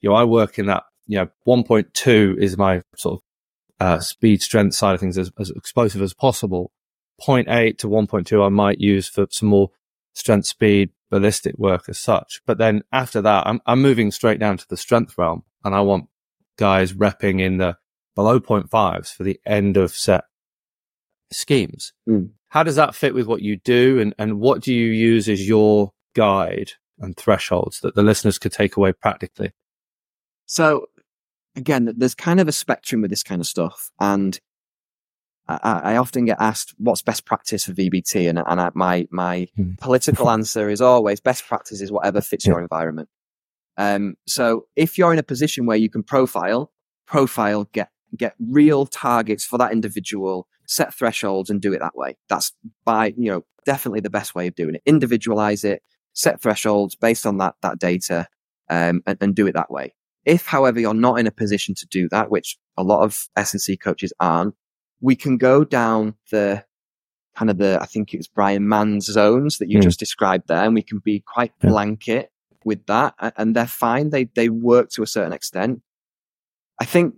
you 0.00 0.08
know, 0.08 0.14
I 0.14 0.24
work 0.24 0.58
in 0.58 0.66
that, 0.66 0.84
you 1.06 1.18
know, 1.18 1.28
1.2 1.46 2.38
is 2.38 2.56
my 2.56 2.80
sort 2.96 3.16
of 3.16 3.86
uh, 3.86 4.00
speed 4.00 4.40
strength 4.40 4.74
side 4.74 4.94
of 4.94 5.00
things 5.00 5.18
as, 5.18 5.30
as 5.38 5.50
explosive 5.50 6.00
as 6.00 6.14
possible. 6.14 6.70
0.8 7.20 7.76
to 7.78 7.88
1.2 7.88 8.46
I 8.46 8.48
might 8.48 8.80
use 8.80 9.08
for 9.08 9.26
some 9.30 9.48
more 9.50 9.70
strength 10.14 10.46
speed 10.46 10.90
ballistic 11.10 11.56
work 11.58 11.88
as 11.88 11.98
such. 11.98 12.40
But 12.46 12.58
then 12.58 12.82
after 12.92 13.20
that, 13.22 13.46
I'm, 13.46 13.60
I'm 13.66 13.82
moving 13.82 14.10
straight 14.10 14.40
down 14.40 14.56
to 14.56 14.68
the 14.68 14.76
strength 14.76 15.16
realm 15.18 15.44
and 15.64 15.74
I 15.74 15.80
want 15.80 16.08
guys 16.56 16.92
repping 16.92 17.40
in 17.40 17.58
the 17.58 17.76
below 18.14 18.40
0.5s 18.40 19.14
for 19.14 19.24
the 19.24 19.40
end 19.44 19.76
of 19.76 19.92
set 19.92 20.24
schemes. 21.32 21.92
Mm. 22.08 22.30
How 22.48 22.62
does 22.62 22.76
that 22.76 22.94
fit 22.94 23.14
with 23.14 23.26
what 23.26 23.42
you 23.42 23.56
do? 23.56 24.00
And, 24.00 24.14
and 24.18 24.38
what 24.38 24.62
do 24.62 24.72
you 24.72 24.86
use 24.86 25.28
as 25.28 25.46
your 25.46 25.92
guide 26.14 26.72
and 27.00 27.16
thresholds 27.16 27.80
that 27.80 27.96
the 27.96 28.02
listeners 28.02 28.38
could 28.38 28.52
take 28.52 28.76
away 28.76 28.92
practically? 28.92 29.52
So 30.46 30.86
again, 31.56 31.92
there's 31.96 32.14
kind 32.14 32.40
of 32.40 32.48
a 32.48 32.52
spectrum 32.52 33.02
with 33.02 33.10
this 33.10 33.22
kind 33.22 33.40
of 33.40 33.46
stuff. 33.46 33.90
And 34.00 34.38
I, 35.46 35.80
I 35.84 35.96
often 35.96 36.24
get 36.24 36.40
asked 36.40 36.74
what's 36.78 37.02
best 37.02 37.26
practice 37.26 37.64
for 37.64 37.72
VBT. 37.72 38.28
And, 38.28 38.42
and 38.44 38.60
I, 38.60 38.70
my, 38.74 39.06
my 39.10 39.48
hmm. 39.56 39.72
political 39.80 40.30
answer 40.30 40.70
is 40.70 40.80
always 40.80 41.20
best 41.20 41.46
practice 41.46 41.80
is 41.80 41.92
whatever 41.92 42.20
fits 42.20 42.46
yeah. 42.46 42.52
your 42.52 42.60
environment. 42.60 43.08
Um, 43.76 44.14
so 44.26 44.66
if 44.76 44.96
you're 44.96 45.12
in 45.12 45.18
a 45.18 45.24
position 45.24 45.66
where 45.66 45.76
you 45.76 45.90
can 45.90 46.02
profile, 46.02 46.72
profile, 47.06 47.68
get, 47.72 47.90
get 48.16 48.34
real 48.38 48.86
targets 48.86 49.44
for 49.44 49.58
that 49.58 49.72
individual, 49.72 50.46
set 50.66 50.94
thresholds 50.94 51.50
and 51.50 51.60
do 51.60 51.72
it 51.72 51.80
that 51.80 51.96
way. 51.96 52.16
That's 52.28 52.52
by, 52.84 53.14
you 53.16 53.30
know, 53.30 53.44
definitely 53.66 54.00
the 54.00 54.10
best 54.10 54.34
way 54.34 54.46
of 54.46 54.54
doing 54.54 54.76
it. 54.76 54.82
Individualize 54.86 55.64
it, 55.64 55.82
set 56.14 56.40
thresholds 56.40 56.94
based 56.94 57.26
on 57.26 57.38
that, 57.38 57.56
that 57.62 57.78
data, 57.78 58.28
um, 58.70 59.02
and, 59.06 59.18
and 59.20 59.34
do 59.34 59.46
it 59.46 59.52
that 59.52 59.70
way. 59.70 59.94
If, 60.24 60.46
however, 60.46 60.80
you're 60.80 60.94
not 60.94 61.18
in 61.18 61.26
a 61.26 61.30
position 61.30 61.74
to 61.74 61.86
do 61.86 62.08
that, 62.10 62.30
which 62.30 62.56
a 62.78 62.82
lot 62.82 63.02
of 63.02 63.28
S&C 63.36 63.76
coaches 63.76 64.12
aren't, 64.20 64.54
we 65.04 65.14
can 65.14 65.36
go 65.36 65.64
down 65.64 66.14
the 66.30 66.64
kind 67.36 67.50
of 67.50 67.58
the, 67.58 67.78
I 67.80 67.84
think 67.84 68.14
it 68.14 68.16
was 68.16 68.26
Bryan 68.26 68.66
Mann's 68.66 69.04
zones 69.04 69.58
that 69.58 69.68
you 69.68 69.78
mm. 69.78 69.82
just 69.82 69.98
described 69.98 70.48
there, 70.48 70.64
and 70.64 70.74
we 70.74 70.82
can 70.82 71.00
be 71.04 71.20
quite 71.20 71.52
blanket 71.60 72.32
with 72.64 72.86
that, 72.86 73.14
and 73.36 73.54
they're 73.54 73.66
fine. 73.66 74.08
They 74.08 74.24
they 74.24 74.48
work 74.48 74.88
to 74.90 75.02
a 75.02 75.06
certain 75.06 75.34
extent. 75.34 75.82
I 76.80 76.86
think 76.86 77.14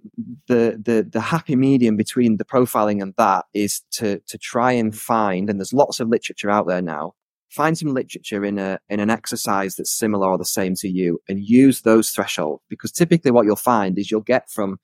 the, 0.48 0.78
the, 0.84 1.08
the 1.10 1.20
happy 1.20 1.56
medium 1.56 1.96
between 1.96 2.36
the 2.36 2.44
profiling 2.44 3.00
and 3.00 3.14
that 3.16 3.46
is 3.54 3.82
to, 3.92 4.20
to 4.26 4.36
try 4.36 4.72
and 4.72 4.94
find, 4.94 5.48
and 5.48 5.58
there's 5.58 5.72
lots 5.72 5.98
of 5.98 6.08
literature 6.08 6.50
out 6.50 6.66
there 6.66 6.82
now, 6.82 7.14
find 7.48 7.78
some 7.78 7.94
literature 7.94 8.44
in 8.44 8.58
a, 8.58 8.78
in 8.90 9.00
an 9.00 9.08
exercise 9.08 9.76
that's 9.76 9.96
similar 9.96 10.28
or 10.28 10.36
the 10.36 10.44
same 10.44 10.74
to 10.74 10.88
you 10.88 11.20
and 11.26 11.40
use 11.40 11.82
those 11.82 12.10
thresholds 12.10 12.62
because 12.68 12.92
typically 12.92 13.30
what 13.30 13.46
you'll 13.46 13.56
find 13.56 13.98
is 13.98 14.10
you'll 14.10 14.20
get 14.20 14.50
from 14.50 14.76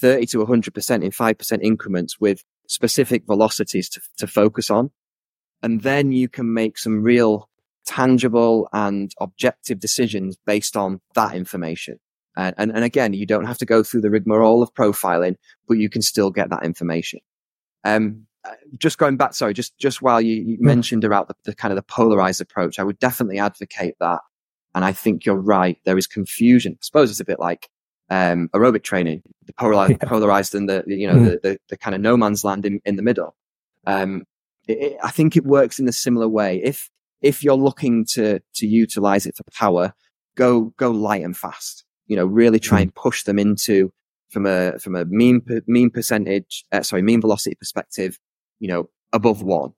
30 0.00 0.26
to 0.26 0.38
100% 0.38 1.02
in 1.02 1.10
5% 1.10 1.58
increments 1.62 2.20
with 2.20 2.44
specific 2.68 3.26
velocities 3.26 3.88
to, 3.90 4.00
to 4.18 4.26
focus 4.26 4.70
on. 4.70 4.90
And 5.62 5.82
then 5.82 6.12
you 6.12 6.28
can 6.28 6.52
make 6.52 6.78
some 6.78 7.02
real 7.02 7.48
tangible 7.86 8.68
and 8.72 9.12
objective 9.20 9.80
decisions 9.80 10.36
based 10.44 10.76
on 10.76 11.00
that 11.14 11.34
information. 11.34 11.98
And, 12.36 12.54
and, 12.58 12.70
and 12.72 12.84
again, 12.84 13.14
you 13.14 13.24
don't 13.24 13.46
have 13.46 13.58
to 13.58 13.66
go 13.66 13.82
through 13.82 14.02
the 14.02 14.10
rigmarole 14.10 14.62
of 14.62 14.74
profiling, 14.74 15.36
but 15.66 15.78
you 15.78 15.88
can 15.88 16.02
still 16.02 16.30
get 16.30 16.50
that 16.50 16.64
information. 16.64 17.20
Um, 17.84 18.26
uh, 18.44 18.50
just 18.76 18.98
going 18.98 19.16
back, 19.16 19.34
sorry, 19.34 19.54
just, 19.54 19.76
just 19.78 20.02
while 20.02 20.20
you, 20.20 20.34
you 20.34 20.58
mentioned 20.60 21.04
about 21.04 21.28
the, 21.28 21.34
the 21.44 21.54
kind 21.54 21.72
of 21.72 21.76
the 21.76 21.82
polarized 21.82 22.40
approach, 22.40 22.78
I 22.78 22.84
would 22.84 22.98
definitely 22.98 23.38
advocate 23.38 23.94
that. 24.00 24.20
And 24.74 24.84
I 24.84 24.92
think 24.92 25.24
you're 25.24 25.40
right. 25.40 25.78
There 25.84 25.96
is 25.96 26.06
confusion. 26.06 26.72
I 26.74 26.78
suppose 26.82 27.10
it's 27.10 27.20
a 27.20 27.24
bit 27.24 27.40
like, 27.40 27.70
um, 28.10 28.48
aerobic 28.54 28.82
training, 28.82 29.22
the 29.46 29.52
polarized, 29.54 29.92
yeah. 30.02 30.08
polarized 30.08 30.54
and 30.54 30.68
the, 30.68 30.84
you 30.86 31.06
know, 31.06 31.14
mm. 31.14 31.24
the, 31.24 31.40
the, 31.42 31.58
the, 31.70 31.76
kind 31.76 31.94
of 31.94 32.00
no 32.00 32.16
man's 32.16 32.44
land 32.44 32.64
in, 32.64 32.80
in 32.84 32.96
the 32.96 33.02
middle. 33.02 33.34
Um, 33.86 34.24
it, 34.68 34.78
it, 34.78 34.98
I 35.02 35.10
think 35.10 35.36
it 35.36 35.44
works 35.44 35.78
in 35.78 35.88
a 35.88 35.92
similar 35.92 36.28
way. 36.28 36.60
If, 36.62 36.90
if 37.22 37.42
you're 37.42 37.54
looking 37.54 38.04
to, 38.12 38.40
to 38.54 38.66
utilize 38.66 39.26
it 39.26 39.36
for 39.36 39.44
power, 39.52 39.94
go, 40.36 40.72
go 40.76 40.90
light 40.90 41.24
and 41.24 41.36
fast, 41.36 41.84
you 42.06 42.16
know, 42.16 42.26
really 42.26 42.60
try 42.60 42.78
mm. 42.78 42.82
and 42.82 42.94
push 42.94 43.24
them 43.24 43.38
into 43.38 43.92
from 44.30 44.46
a, 44.46 44.78
from 44.78 44.96
a 44.96 45.04
mean, 45.06 45.42
mean 45.66 45.90
percentage, 45.90 46.64
uh, 46.72 46.82
sorry, 46.82 47.02
mean 47.02 47.20
velocity 47.20 47.56
perspective, 47.56 48.18
you 48.60 48.68
know, 48.68 48.88
above 49.12 49.42
one 49.42 49.72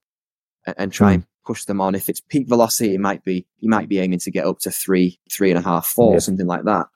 and, 0.67 0.75
and 0.79 0.93
try 0.93 1.13
mm. 1.13 1.15
and 1.15 1.27
push 1.47 1.65
them 1.65 1.81
on. 1.81 1.95
If 1.95 2.09
it's 2.09 2.21
peak 2.21 2.49
velocity, 2.49 2.95
it 2.95 3.01
might 3.01 3.25
be, 3.25 3.47
you 3.59 3.71
might 3.71 3.89
be 3.89 4.01
aiming 4.01 4.19
to 4.21 4.31
get 4.31 4.47
up 4.47 4.59
to 4.61 4.71
three, 4.71 5.19
three 5.31 5.51
and 5.51 5.59
a 5.59 5.63
half, 5.63 5.87
four, 5.87 6.15
yeah. 6.15 6.19
something 6.19 6.47
like 6.47 6.65
that. 6.65 6.87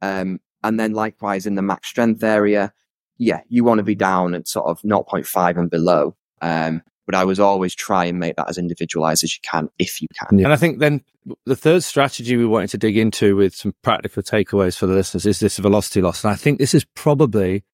Um, 0.00 0.40
and 0.64 0.78
then 0.78 0.92
likewise 0.92 1.46
in 1.46 1.54
the 1.54 1.62
max 1.62 1.88
strength 1.88 2.22
area, 2.22 2.72
yeah, 3.18 3.40
you 3.48 3.64
want 3.64 3.78
to 3.78 3.84
be 3.84 3.94
down 3.94 4.34
at 4.34 4.48
sort 4.48 4.66
of 4.66 4.80
0.5 4.82 5.56
and 5.58 5.70
below. 5.70 6.16
Um, 6.40 6.82
but 7.06 7.14
I 7.14 7.24
was 7.24 7.40
always 7.40 7.74
try 7.74 8.04
and 8.04 8.18
make 8.18 8.36
that 8.36 8.48
as 8.48 8.58
individualized 8.58 9.24
as 9.24 9.34
you 9.34 9.40
can 9.42 9.68
if 9.78 10.00
you 10.00 10.08
can. 10.18 10.38
And 10.38 10.52
I 10.52 10.56
think 10.56 10.78
then 10.78 11.02
the 11.46 11.56
third 11.56 11.82
strategy 11.82 12.36
we 12.36 12.46
wanted 12.46 12.70
to 12.70 12.78
dig 12.78 12.96
into 12.96 13.36
with 13.36 13.54
some 13.54 13.74
practical 13.82 14.22
takeaways 14.22 14.76
for 14.76 14.86
the 14.86 14.94
listeners 14.94 15.26
is 15.26 15.40
this 15.40 15.58
velocity 15.58 16.00
loss. 16.00 16.24
And 16.24 16.32
I 16.32 16.36
think 16.36 16.58
this 16.58 16.74
is 16.74 16.84
probably 16.94 17.64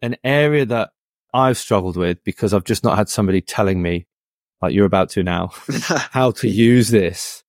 an 0.00 0.16
area 0.24 0.66
that 0.66 0.90
I've 1.32 1.56
struggled 1.56 1.96
with 1.96 2.22
because 2.24 2.52
I've 2.52 2.64
just 2.64 2.84
not 2.84 2.98
had 2.98 3.08
somebody 3.08 3.40
telling 3.40 3.80
me, 3.80 4.06
like 4.60 4.74
you're 4.74 4.86
about 4.86 5.10
to 5.10 5.22
now, 5.22 5.50
how 6.10 6.32
to 6.32 6.48
use 6.48 6.90
this 6.90 7.41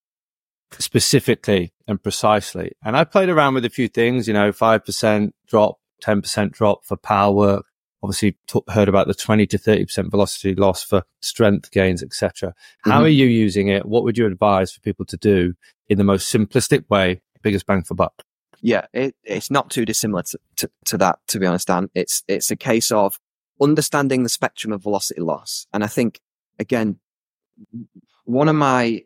specifically 0.79 1.73
and 1.87 2.01
precisely. 2.01 2.73
And 2.83 2.95
I 2.95 3.03
played 3.03 3.29
around 3.29 3.55
with 3.55 3.65
a 3.65 3.69
few 3.69 3.87
things, 3.87 4.27
you 4.27 4.33
know, 4.33 4.51
5% 4.51 5.31
drop, 5.47 5.79
10% 6.03 6.51
drop 6.51 6.85
for 6.85 6.97
power 6.97 7.31
work. 7.31 7.65
Obviously 8.01 8.37
t- 8.47 8.61
heard 8.69 8.89
about 8.89 9.07
the 9.07 9.13
20 9.13 9.47
to 9.47 9.57
30% 9.57 10.11
velocity 10.11 10.55
loss 10.55 10.83
for 10.83 11.03
strength 11.21 11.71
gains, 11.71 12.03
etc. 12.03 12.49
Mm-hmm. 12.49 12.91
How 12.91 13.01
are 13.01 13.07
you 13.07 13.27
using 13.27 13.69
it? 13.69 13.85
What 13.85 14.03
would 14.03 14.17
you 14.17 14.25
advise 14.25 14.73
for 14.73 14.81
people 14.81 15.05
to 15.05 15.17
do 15.17 15.53
in 15.87 15.97
the 15.97 16.03
most 16.03 16.33
simplistic 16.33 16.89
way, 16.89 17.21
biggest 17.41 17.65
bang 17.65 17.83
for 17.83 17.95
buck? 17.95 18.23
Yeah, 18.61 18.87
it, 18.93 19.15
it's 19.23 19.51
not 19.51 19.69
too 19.69 19.85
dissimilar 19.85 20.23
to, 20.23 20.39
to, 20.57 20.71
to 20.85 20.97
that, 20.97 21.19
to 21.27 21.39
be 21.39 21.45
honest, 21.45 21.67
Dan. 21.67 21.89
It's, 21.93 22.23
it's 22.27 22.51
a 22.51 22.55
case 22.55 22.91
of 22.91 23.19
understanding 23.61 24.23
the 24.23 24.29
spectrum 24.29 24.73
of 24.73 24.83
velocity 24.83 25.21
loss. 25.21 25.67
And 25.73 25.83
I 25.83 25.87
think, 25.87 26.19
again, 26.59 26.99
one 28.25 28.49
of 28.49 28.55
my 28.55 29.03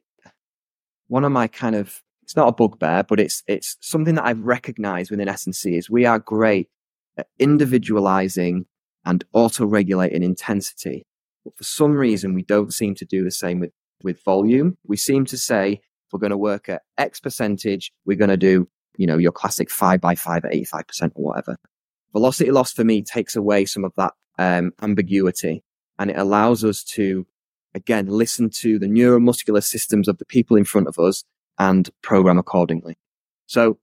one 1.07 1.23
of 1.23 1.31
my 1.31 1.47
kind 1.47 1.75
of 1.75 2.01
it's 2.23 2.35
not 2.35 2.49
a 2.49 2.51
bugbear, 2.51 3.03
but 3.03 3.19
it's 3.19 3.43
it's 3.47 3.77
something 3.79 4.15
that 4.15 4.25
I've 4.25 4.43
recognized 4.43 5.11
within 5.11 5.29
S&C 5.29 5.77
is 5.77 5.89
we 5.89 6.05
are 6.05 6.19
great 6.19 6.69
at 7.17 7.27
individualizing 7.39 8.65
and 9.05 9.23
auto-regulating 9.31 10.23
intensity. 10.23 11.05
But 11.45 11.57
for 11.57 11.63
some 11.63 11.93
reason, 11.93 12.33
we 12.33 12.43
don't 12.43 12.73
seem 12.73 12.95
to 12.95 13.05
do 13.05 13.23
the 13.23 13.31
same 13.31 13.61
with, 13.61 13.71
with 14.03 14.21
volume. 14.25 14.77
We 14.85 14.97
seem 14.97 15.23
to 15.25 15.37
say, 15.37 15.73
if 15.73 16.11
we're 16.11 16.19
going 16.19 16.31
to 16.31 16.37
work 16.37 16.67
at 16.67 16.81
X 16.97 17.21
percentage, 17.21 17.93
we're 18.05 18.17
going 18.17 18.29
to 18.29 18.37
do, 18.37 18.67
you 18.97 19.07
know, 19.07 19.17
your 19.17 19.31
classic 19.31 19.71
five 19.71 20.01
by 20.01 20.15
five 20.15 20.43
at 20.43 20.51
85% 20.51 21.13
or 21.15 21.23
whatever. 21.23 21.55
Velocity 22.11 22.51
loss 22.51 22.73
for 22.73 22.83
me 22.83 23.01
takes 23.01 23.37
away 23.37 23.63
some 23.63 23.85
of 23.85 23.93
that 23.95 24.13
um, 24.37 24.73
ambiguity 24.81 25.63
and 25.97 26.11
it 26.11 26.17
allows 26.17 26.63
us 26.63 26.83
to 26.83 27.25
again, 27.73 28.07
listen 28.07 28.49
to 28.49 28.79
the 28.79 28.87
neuromuscular 28.87 29.63
systems 29.63 30.07
of 30.07 30.17
the 30.17 30.25
people 30.25 30.57
in 30.57 30.65
front 30.65 30.87
of 30.87 30.97
us 30.99 31.23
and 31.59 31.89
program 32.01 32.37
accordingly. 32.37 32.97
So 33.45 33.79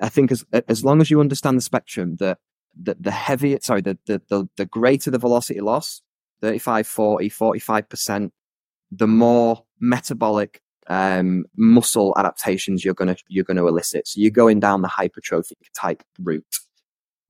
I 0.00 0.08
think 0.08 0.32
as, 0.32 0.44
as 0.68 0.84
long 0.84 1.00
as 1.00 1.10
you 1.10 1.20
understand 1.20 1.56
the 1.56 1.62
spectrum, 1.62 2.16
the, 2.16 2.36
the, 2.80 2.96
the 2.98 3.10
heavier, 3.10 3.58
sorry, 3.60 3.80
the, 3.80 3.98
the, 4.06 4.22
the, 4.28 4.48
the 4.56 4.66
greater 4.66 5.10
the 5.10 5.18
velocity 5.18 5.60
loss, 5.60 6.02
35, 6.40 6.86
40, 6.86 7.30
45%, 7.30 8.30
the 8.90 9.06
more 9.06 9.64
metabolic 9.80 10.62
um, 10.88 11.44
muscle 11.56 12.14
adaptations 12.16 12.84
you're 12.84 12.94
going 12.94 13.14
to 13.14 13.22
you're 13.28 13.44
going 13.44 13.58
to 13.58 13.68
elicit. 13.68 14.08
So 14.08 14.20
you're 14.20 14.30
going 14.30 14.60
down 14.60 14.82
the 14.82 14.88
hypertrophic 14.88 15.56
type 15.74 16.02
route, 16.18 16.58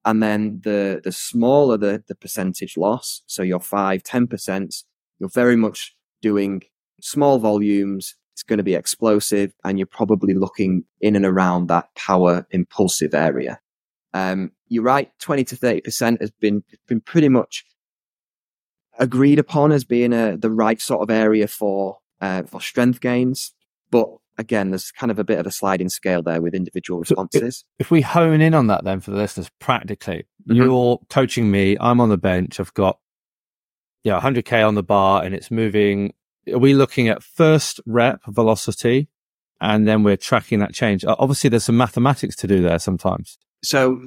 and 0.04 0.22
then 0.22 0.60
the 0.62 1.00
the 1.02 1.12
smaller 1.12 1.76
the 1.76 2.02
the 2.06 2.14
percentage 2.14 2.76
loss, 2.76 3.22
so 3.26 3.42
your 3.42 3.60
five 3.60 4.02
ten 4.04 4.26
percent, 4.26 4.84
you're 5.18 5.28
very 5.28 5.56
much 5.56 5.96
doing 6.22 6.62
small 7.00 7.38
volumes. 7.38 8.14
It's 8.34 8.42
going 8.42 8.58
to 8.58 8.64
be 8.64 8.74
explosive 8.74 9.52
and 9.64 9.78
you're 9.78 9.86
probably 9.86 10.34
looking 10.34 10.84
in 11.00 11.16
and 11.16 11.24
around 11.24 11.68
that 11.68 11.94
power 11.94 12.46
impulsive 12.50 13.14
area. 13.14 13.60
Um, 14.14 14.52
you're 14.68 14.84
right. 14.84 15.10
20 15.20 15.44
to 15.44 15.56
30% 15.56 16.20
has 16.20 16.30
been, 16.30 16.62
been 16.86 17.00
pretty 17.00 17.28
much 17.28 17.64
agreed 18.98 19.38
upon 19.38 19.72
as 19.72 19.84
being 19.84 20.12
a, 20.12 20.36
the 20.36 20.50
right 20.50 20.80
sort 20.80 21.02
of 21.02 21.10
area 21.10 21.46
for, 21.46 21.98
uh, 22.20 22.42
for 22.44 22.60
strength 22.60 23.00
gains. 23.00 23.52
But 23.90 24.08
again, 24.36 24.70
there's 24.70 24.90
kind 24.92 25.10
of 25.10 25.18
a 25.18 25.24
bit 25.24 25.38
of 25.38 25.46
a 25.46 25.50
sliding 25.50 25.88
scale 25.88 26.22
there 26.22 26.40
with 26.40 26.54
individual 26.54 27.00
responses. 27.00 27.58
So 27.58 27.64
if, 27.78 27.86
if 27.86 27.90
we 27.90 28.00
hone 28.02 28.40
in 28.40 28.54
on 28.54 28.68
that 28.68 28.84
then 28.84 29.00
for 29.00 29.10
the 29.10 29.16
listeners, 29.16 29.50
practically, 29.58 30.26
mm-hmm. 30.48 30.54
you're 30.54 31.00
coaching 31.10 31.50
me, 31.50 31.76
I'm 31.80 32.00
on 32.00 32.08
the 32.08 32.18
bench, 32.18 32.60
I've 32.60 32.74
got 32.74 32.98
yeah, 34.04 34.20
100k 34.20 34.66
on 34.66 34.74
the 34.74 34.82
bar 34.82 35.24
and 35.24 35.34
it's 35.34 35.50
moving. 35.50 36.14
Are 36.52 36.58
we 36.58 36.74
looking 36.74 37.08
at 37.08 37.22
first 37.22 37.80
rep 37.86 38.20
velocity 38.26 39.08
and 39.60 39.86
then 39.86 40.02
we're 40.02 40.16
tracking 40.16 40.60
that 40.60 40.72
change? 40.72 41.04
Obviously, 41.06 41.50
there's 41.50 41.64
some 41.64 41.76
mathematics 41.76 42.36
to 42.36 42.46
do 42.46 42.62
there 42.62 42.78
sometimes. 42.78 43.38
So 43.62 44.00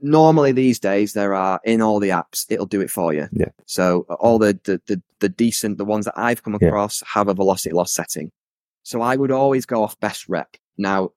normally 0.00 0.52
these 0.52 0.78
days 0.78 1.12
there 1.12 1.34
are 1.34 1.60
in 1.64 1.80
all 1.80 2.00
the 2.00 2.10
apps, 2.10 2.44
it'll 2.48 2.66
do 2.66 2.80
it 2.80 2.90
for 2.90 3.12
you. 3.12 3.28
Yeah. 3.32 3.50
So 3.66 4.06
all 4.20 4.38
the, 4.38 4.58
the, 4.64 4.80
the, 4.86 5.02
the 5.20 5.28
decent, 5.28 5.78
the 5.78 5.84
ones 5.84 6.04
that 6.06 6.14
I've 6.16 6.42
come 6.42 6.54
across 6.54 7.02
yeah. 7.02 7.08
have 7.12 7.28
a 7.28 7.34
velocity 7.34 7.74
loss 7.74 7.92
setting. 7.92 8.32
So 8.82 9.00
I 9.00 9.16
would 9.16 9.30
always 9.30 9.66
go 9.66 9.82
off 9.82 9.98
best 10.00 10.28
rep. 10.28 10.56
Now 10.76 11.10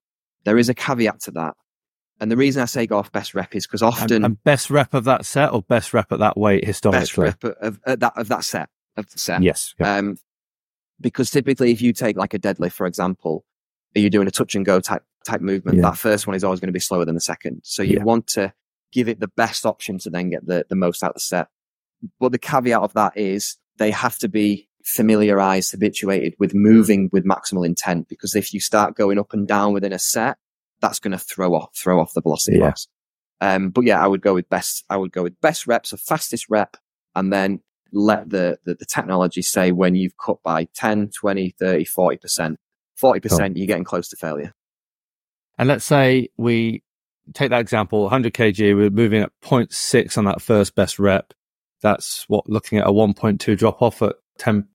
there 0.44 0.58
is 0.58 0.70
a 0.70 0.74
caveat 0.74 1.22
to 1.22 1.32
that. 1.32 1.56
And 2.20 2.32
the 2.32 2.38
reason 2.38 2.62
I 2.62 2.66
say 2.66 2.86
go 2.86 2.98
off 2.98 3.12
best 3.12 3.34
rep 3.34 3.56
is 3.56 3.66
because 3.66 3.82
often 3.82 4.12
and, 4.12 4.26
and, 4.26 4.44
best 4.44 4.70
rep 4.70 4.94
of 4.94 5.06
that 5.06 5.26
set 5.26 5.54
or 5.54 5.62
best 5.62 5.94
rep 5.94 6.12
at 6.12 6.20
that 6.20 6.38
weight 6.38 6.66
historically. 6.66 7.00
Best 7.00 7.18
rep 7.18 7.44
of, 7.44 7.80
of 7.84 8.00
that 8.00 8.14
of 8.18 8.28
that 8.28 8.44
set 8.44 8.70
of 8.98 9.10
the 9.10 9.20
set. 9.20 9.42
Yes. 9.42 9.74
Yeah. 9.80 9.98
Um, 9.98 10.18
because 11.02 11.32
typically, 11.32 11.72
if 11.72 11.82
you 11.82 11.94
take 11.94 12.18
like 12.18 12.34
a 12.34 12.40
deadlift, 12.40 12.74
for 12.74 12.86
example, 12.86 13.46
you're 13.96 14.04
you 14.04 14.10
doing 14.10 14.28
a 14.28 14.32
touch 14.32 14.56
and 14.56 14.66
go 14.66 14.80
type 14.80 15.04
type 15.26 15.42
movement? 15.42 15.78
Yeah. 15.78 15.84
That 15.84 15.98
first 15.98 16.28
one 16.28 16.36
is 16.36 16.44
always 16.44 16.60
going 16.60 16.68
to 16.68 16.74
be 16.74 16.80
slower 16.80 17.06
than 17.06 17.16
the 17.16 17.22
second. 17.22 17.62
So 17.64 17.84
you 17.84 17.98
yeah. 17.98 18.04
want 18.04 18.28
to 18.28 18.54
give 18.92 19.08
it 19.08 19.20
the 19.20 19.28
best 19.28 19.66
option 19.66 19.98
to 20.00 20.10
then 20.10 20.30
get 20.30 20.46
the 20.46 20.66
the 20.70 20.76
most 20.76 21.04
out 21.04 21.12
of 21.12 21.16
the 21.16 21.22
set. 21.22 21.48
But 22.20 22.32
the 22.32 22.38
caveat 22.38 22.82
of 22.82 22.94
that 22.94 23.18
is 23.18 23.58
they 23.78 23.92
have 23.92 24.18
to 24.20 24.28
be 24.28 24.68
familiarized, 24.84 25.72
habituated 25.72 26.34
with 26.40 26.54
moving 26.54 27.10
with 27.12 27.26
maximal 27.26 27.66
intent. 27.66 28.10
Because 28.10 28.36
if 28.36 28.54
you 28.54 28.60
start 28.60 28.96
going 28.96 29.20
up 29.20 29.34
and 29.34 29.48
down 29.48 29.74
within 29.74 29.94
a 29.94 30.00
set, 30.00 30.38
that's 30.82 31.00
going 31.00 31.12
to 31.12 31.18
throw 31.18 31.54
off, 31.54 31.70
throw 31.76 32.00
off 32.00 32.14
the 32.14 32.22
velocity 32.22 32.58
yeah. 32.58 32.66
loss. 32.66 32.88
Um, 33.42 33.70
but 33.70 33.86
yeah, 33.86 34.04
I 34.04 34.08
would 34.08 34.22
go 34.22 34.34
with 34.34 34.50
best, 34.50 34.84
I 34.90 34.98
would 34.98 35.12
go 35.12 35.24
with 35.24 35.40
best 35.42 35.68
reps, 35.68 35.94
a 35.94 35.98
fastest 35.98 36.46
rep, 36.50 36.76
and 37.16 37.32
then 37.32 37.62
let 37.92 38.30
the, 38.30 38.60
the, 38.66 38.76
the, 38.76 38.86
technology 38.86 39.42
say 39.42 39.72
when 39.72 39.96
you've 39.96 40.18
cut 40.24 40.38
by 40.44 40.68
10, 40.76 41.10
20, 41.18 41.56
30, 41.58 41.86
40%, 41.86 42.56
40%, 43.02 43.30
cool. 43.30 43.58
you're 43.58 43.68
getting 43.68 43.84
close 43.84 44.10
to 44.10 44.16
failure. 44.16 44.54
And 45.58 45.68
let's 45.68 45.86
say 45.86 46.30
we 46.38 46.84
take 47.34 47.50
that 47.50 47.62
example, 47.62 48.04
100 48.04 48.34
kg, 48.34 48.76
we're 48.76 48.90
moving 48.90 49.22
at 49.22 49.32
0.6 49.44 50.18
on 50.18 50.26
that 50.26 50.42
first 50.42 50.76
best 50.76 51.00
rep. 51.00 51.34
That's 51.82 52.26
what 52.28 52.50
looking 52.50 52.80
at 52.80 52.88
a 52.88 52.92
1.2 52.92 53.58
drop 53.58 53.82
off 53.82 54.02
at 54.02 54.16
10, 54.38 54.68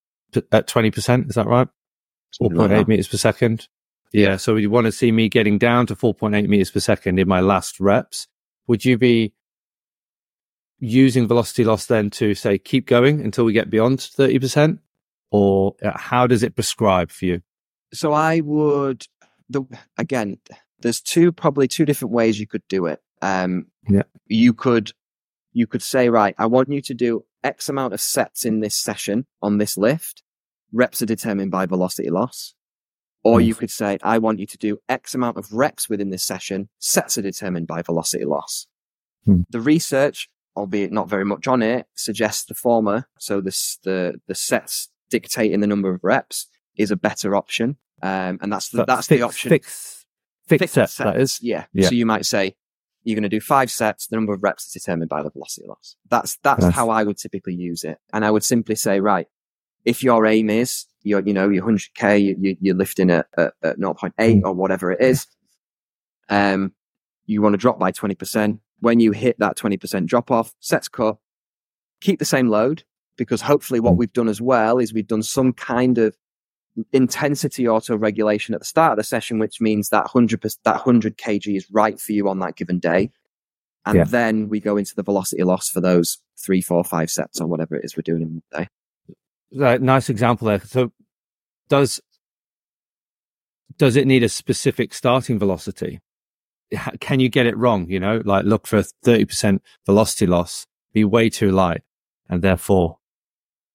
at 0.53 0.67
20%. 0.67 1.29
Is 1.29 1.35
that 1.35 1.47
right? 1.47 1.69
4.8 2.41 2.69
like 2.69 2.89
meters 2.89 3.09
per 3.09 3.17
second. 3.17 3.69
Yeah. 4.15 4.37
So 4.37 4.55
you 4.55 4.71
want 4.71 4.87
to 4.87 4.93
see 4.93 5.11
me 5.11 5.29
getting 5.29 5.59
down 5.59 5.87
to 5.89 5.97
4.8 5.97 6.47
meters 6.47 6.71
per 6.71 6.79
second 6.79 7.19
in 7.19 7.27
my 7.27 7.41
last 7.41 7.81
reps. 7.81 8.29
would 8.69 8.85
you 8.85 8.97
be 8.97 9.35
using 10.79 11.27
velocity 11.27 11.65
loss 11.65 11.87
then 11.87 12.11
to 12.11 12.35
say 12.35 12.59
keep 12.59 12.87
going 12.87 13.21
until 13.21 13.45
we 13.45 13.53
get 13.53 13.71
beyond 13.71 13.99
30%? 13.99 14.79
Or 15.33 15.75
uh, 15.83 15.99
how 15.99 16.29
does 16.29 16.45
it 16.45 16.55
prescribe 16.55 17.11
for 17.11 17.25
you? 17.25 17.43
So 17.93 18.13
I 18.13 18.41
would, 18.41 19.05
the, 19.49 19.65
again, 19.99 20.39
there's 20.79 21.01
two, 21.01 21.33
probably 21.33 21.67
two 21.67 21.85
different 21.85 22.15
ways 22.15 22.39
you 22.39 22.47
could 22.47 22.63
do 22.69 22.87
it. 22.87 23.03
Um, 23.21 23.67
yeah. 23.89 24.05
You 24.27 24.55
could, 24.55 24.93
you 25.53 25.67
could 25.67 25.83
say, 25.83 26.09
right, 26.09 26.37
I 26.39 26.47
want 26.47 26.69
you 26.69 26.81
to 26.83 26.95
do 26.95 27.25
X 27.43 27.69
amount 27.69 27.95
of 27.95 28.01
sets 28.01 28.45
in 28.45 28.61
this 28.61 28.77
session 28.77 29.27
on 29.43 29.59
this 29.59 29.77
lift. 29.77 30.23
Reps 30.73 31.03
are 31.03 31.07
determined 31.07 31.51
by 31.51 31.67
velocity 31.67 32.11
loss. 32.11 32.55
Or 33.25 33.41
you 33.41 33.55
could 33.55 33.71
say, 33.71 33.99
I 34.03 34.19
want 34.19 34.39
you 34.39 34.47
to 34.47 34.59
do 34.59 34.79
X 34.89 35.15
amount 35.15 35.39
of 35.39 35.51
reps 35.53 35.89
within 35.89 36.11
this 36.11 36.23
session. 36.23 36.69
Sets 36.79 37.17
are 37.17 37.23
determined 37.23 37.67
by 37.67 37.81
velocity 37.81 38.25
loss. 38.27 38.67
Hmm. 39.25 39.43
The 39.49 39.61
research, 39.61 40.29
albeit 40.57 40.93
not 40.93 41.09
very 41.09 41.25
much 41.25 41.49
on 41.49 41.63
it, 41.63 41.87
suggests 41.95 42.45
the 42.45 42.55
former. 42.55 43.09
So 43.19 43.41
this, 43.41 43.79
the, 43.83 44.21
the 44.29 44.35
sets 44.35 44.91
dictating 45.11 45.61
the 45.61 45.67
number 45.67 45.91
of 45.91 46.01
reps 46.05 46.49
is 46.77 46.91
a 46.91 46.97
better 46.97 47.35
option. 47.35 47.79
Um, 48.03 48.39
and 48.43 48.53
that's 48.53 48.69
the, 48.69 48.79
But 48.79 48.89
that's 48.89 49.07
fix- 49.07 49.19
the 49.21 49.25
option. 49.25 49.49
Fix, 49.49 50.05
fix, 50.47 50.61
Fixed 50.61 50.75
sets, 50.75 50.97
that 50.99 51.19
is. 51.19 51.39
Yeah. 51.41 51.65
Yeah. 51.73 51.89
So 51.89 51.95
you 51.95 52.05
might 52.05 52.27
say 52.27 52.55
you're 53.05 53.15
going 53.17 53.23
to 53.23 53.29
do 53.31 53.41
five 53.41 53.71
sets. 53.71 54.07
The 54.07 54.17
number 54.17 54.35
of 54.35 54.43
reps 54.43 54.67
is 54.67 54.73
determined 54.83 55.09
by 55.09 55.23
the 55.23 55.31
velocity 55.31 55.67
loss. 55.67 55.97
That's, 56.11 56.37
that's 56.43 56.63
Nice. 56.65 56.75
how 56.75 56.91
I 56.91 57.05
would 57.05 57.17
typically 57.17 57.55
use 57.55 57.85
it. 57.85 57.97
And 58.13 58.23
I 58.25 58.31
would 58.31 58.45
simply 58.45 58.75
say, 58.75 59.01
right, 59.01 59.29
if 59.87 60.03
your 60.03 60.27
aim 60.27 60.51
is 60.51 60.85
you're, 61.05 61.21
you 61.25 61.33
know, 61.33 61.49
your 61.49 61.65
100k, 61.65 62.21
you, 62.23 62.37
you, 62.41 62.57
you're 62.61 62.75
lifting 62.75 63.11
at, 63.11 63.27
at, 63.39 63.55
at 63.63 63.79
0.8 63.79 64.13
Mm. 64.19 64.43
or 64.45 64.53
whatever 64.53 64.91
it 64.91 65.01
is. 65.01 65.27
Um, 66.29 66.73
you 67.27 67.41
want 67.43 67.53
to 67.53 67.59
drop 67.59 67.79
by 67.79 67.93
20%. 67.93 68.59
When 68.81 69.01
you 69.01 69.13
hit 69.13 69.39
that 69.39 69.57
20% 69.57 70.07
drop 70.07 70.31
off, 70.31 70.55
sets 70.61 70.89
cut, 70.89 71.17
keep 72.01 72.19
the 72.19 72.25
same 72.25 72.49
load 72.49 72.83
because 73.17 73.41
hopefully 73.43 73.81
what 73.81 73.95
Mm. 73.95 73.99
we've 73.99 74.13
done 74.13 74.29
as 74.29 74.41
well 74.41 74.79
is 74.79 74.93
we've 74.93 75.07
done 75.07 75.23
some 75.23 75.53
kind 75.53 75.99
of 75.99 76.17
intensity 76.93 77.69
auto 77.69 77.97
regulation 77.97 78.55
at 78.55 78.61
the 78.61 78.67
start 78.67 78.93
of 78.93 78.97
the 78.97 79.05
session, 79.05 79.39
which 79.39 79.61
means 79.61 79.91
that 79.91 80.05
100 80.13 80.41
that 80.65 80.75
100 80.85 81.17
kg 81.17 81.57
is 81.57 81.71
right 81.71 82.01
for 82.01 82.13
you 82.13 82.29
on 82.29 82.41
that 82.41 82.57
given 82.57 82.79
day. 82.81 83.11
And 83.87 83.97
Yeah. 83.99 84.05
then 84.05 84.49
we 84.49 84.61
go 84.61 84.77
into 84.77 84.95
the 84.97 85.03
velocity 85.03 85.43
loss 85.45 85.69
for 85.69 85.81
those 85.81 86.19
three, 86.37 86.61
four, 86.61 86.83
five 86.83 87.11
sets 87.11 87.41
or 87.41 87.47
whatever 87.47 87.77
it 87.77 87.85
is 87.85 87.97
we're 87.97 88.03
doing 88.03 88.23
in 88.23 88.43
the 88.51 88.59
day. 88.59 88.69
Right, 89.55 89.81
nice 89.81 90.11
example 90.11 90.49
there. 90.49 90.61
So 90.61 90.93
does 91.69 92.01
does 93.77 93.97
it 93.97 94.07
need 94.07 94.23
a 94.23 94.29
specific 94.29 94.95
starting 94.95 95.39
velocity? 95.39 96.01
Can 97.01 97.21
you 97.21 97.29
get 97.29 97.47
it 97.47 97.57
wrong? 97.57 97.89
You 97.89 98.01
know, 98.01 98.23
like 98.25 98.45
look 98.45 98.67
for 98.67 98.79
a 98.79 98.85
30% 99.05 99.61
velocity 99.87 100.27
loss, 100.27 100.67
be 100.93 101.05
way 101.05 101.29
too 101.29 101.51
light. 101.51 101.83
And 102.29 102.43
therefore, 102.43 102.99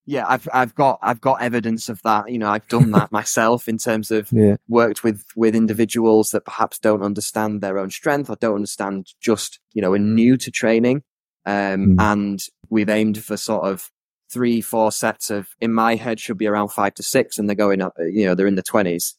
Yeah, 0.06 0.26
I've 0.28 0.50
I've 0.52 0.76
got 0.76 1.00
I've 1.02 1.22
got 1.22 1.42
evidence 1.42 1.88
of 1.88 2.02
that. 2.04 2.30
You 2.32 2.40
know, 2.40 2.50
I've 2.50 2.68
done 2.68 2.92
that 2.92 3.12
myself 3.20 3.68
in 3.70 3.78
terms 3.78 4.12
of 4.12 4.32
yeah, 4.32 4.56
worked 4.68 5.04
with 5.04 5.24
with 5.36 5.56
individuals 5.56 6.32
that 6.32 6.46
perhaps 6.46 6.80
don't 6.80 7.04
understand 7.04 7.62
their 7.62 7.78
own 7.78 7.90
strength 7.92 8.30
or 8.30 8.36
don't 8.36 8.56
understand 8.56 9.14
just 9.22 9.60
you 9.74 9.82
know 9.82 9.94
are 9.94 10.00
new 10.00 10.36
to 10.38 10.52
training 10.52 11.04
um 11.46 11.96
Mm. 11.96 11.96
and 12.00 12.40
we've 12.70 12.90
aimed 12.90 13.24
for 13.24 13.38
sort 13.38 13.64
of 13.66 13.90
three 14.32 14.62
four 14.62 14.92
sets 14.92 15.30
of 15.30 15.50
in 15.60 15.74
my 15.74 15.96
head 15.96 16.20
should 16.20 16.38
be 16.38 16.48
around 16.48 16.70
five 16.70 16.94
to 16.94 17.04
six 17.04 17.38
and 17.38 17.48
they're 17.50 17.56
going 17.56 17.82
up 17.82 17.94
you 18.00 18.26
know 18.26 18.36
they're 18.36 18.48
in 18.48 18.56
the 18.56 18.64
20s 18.64 19.14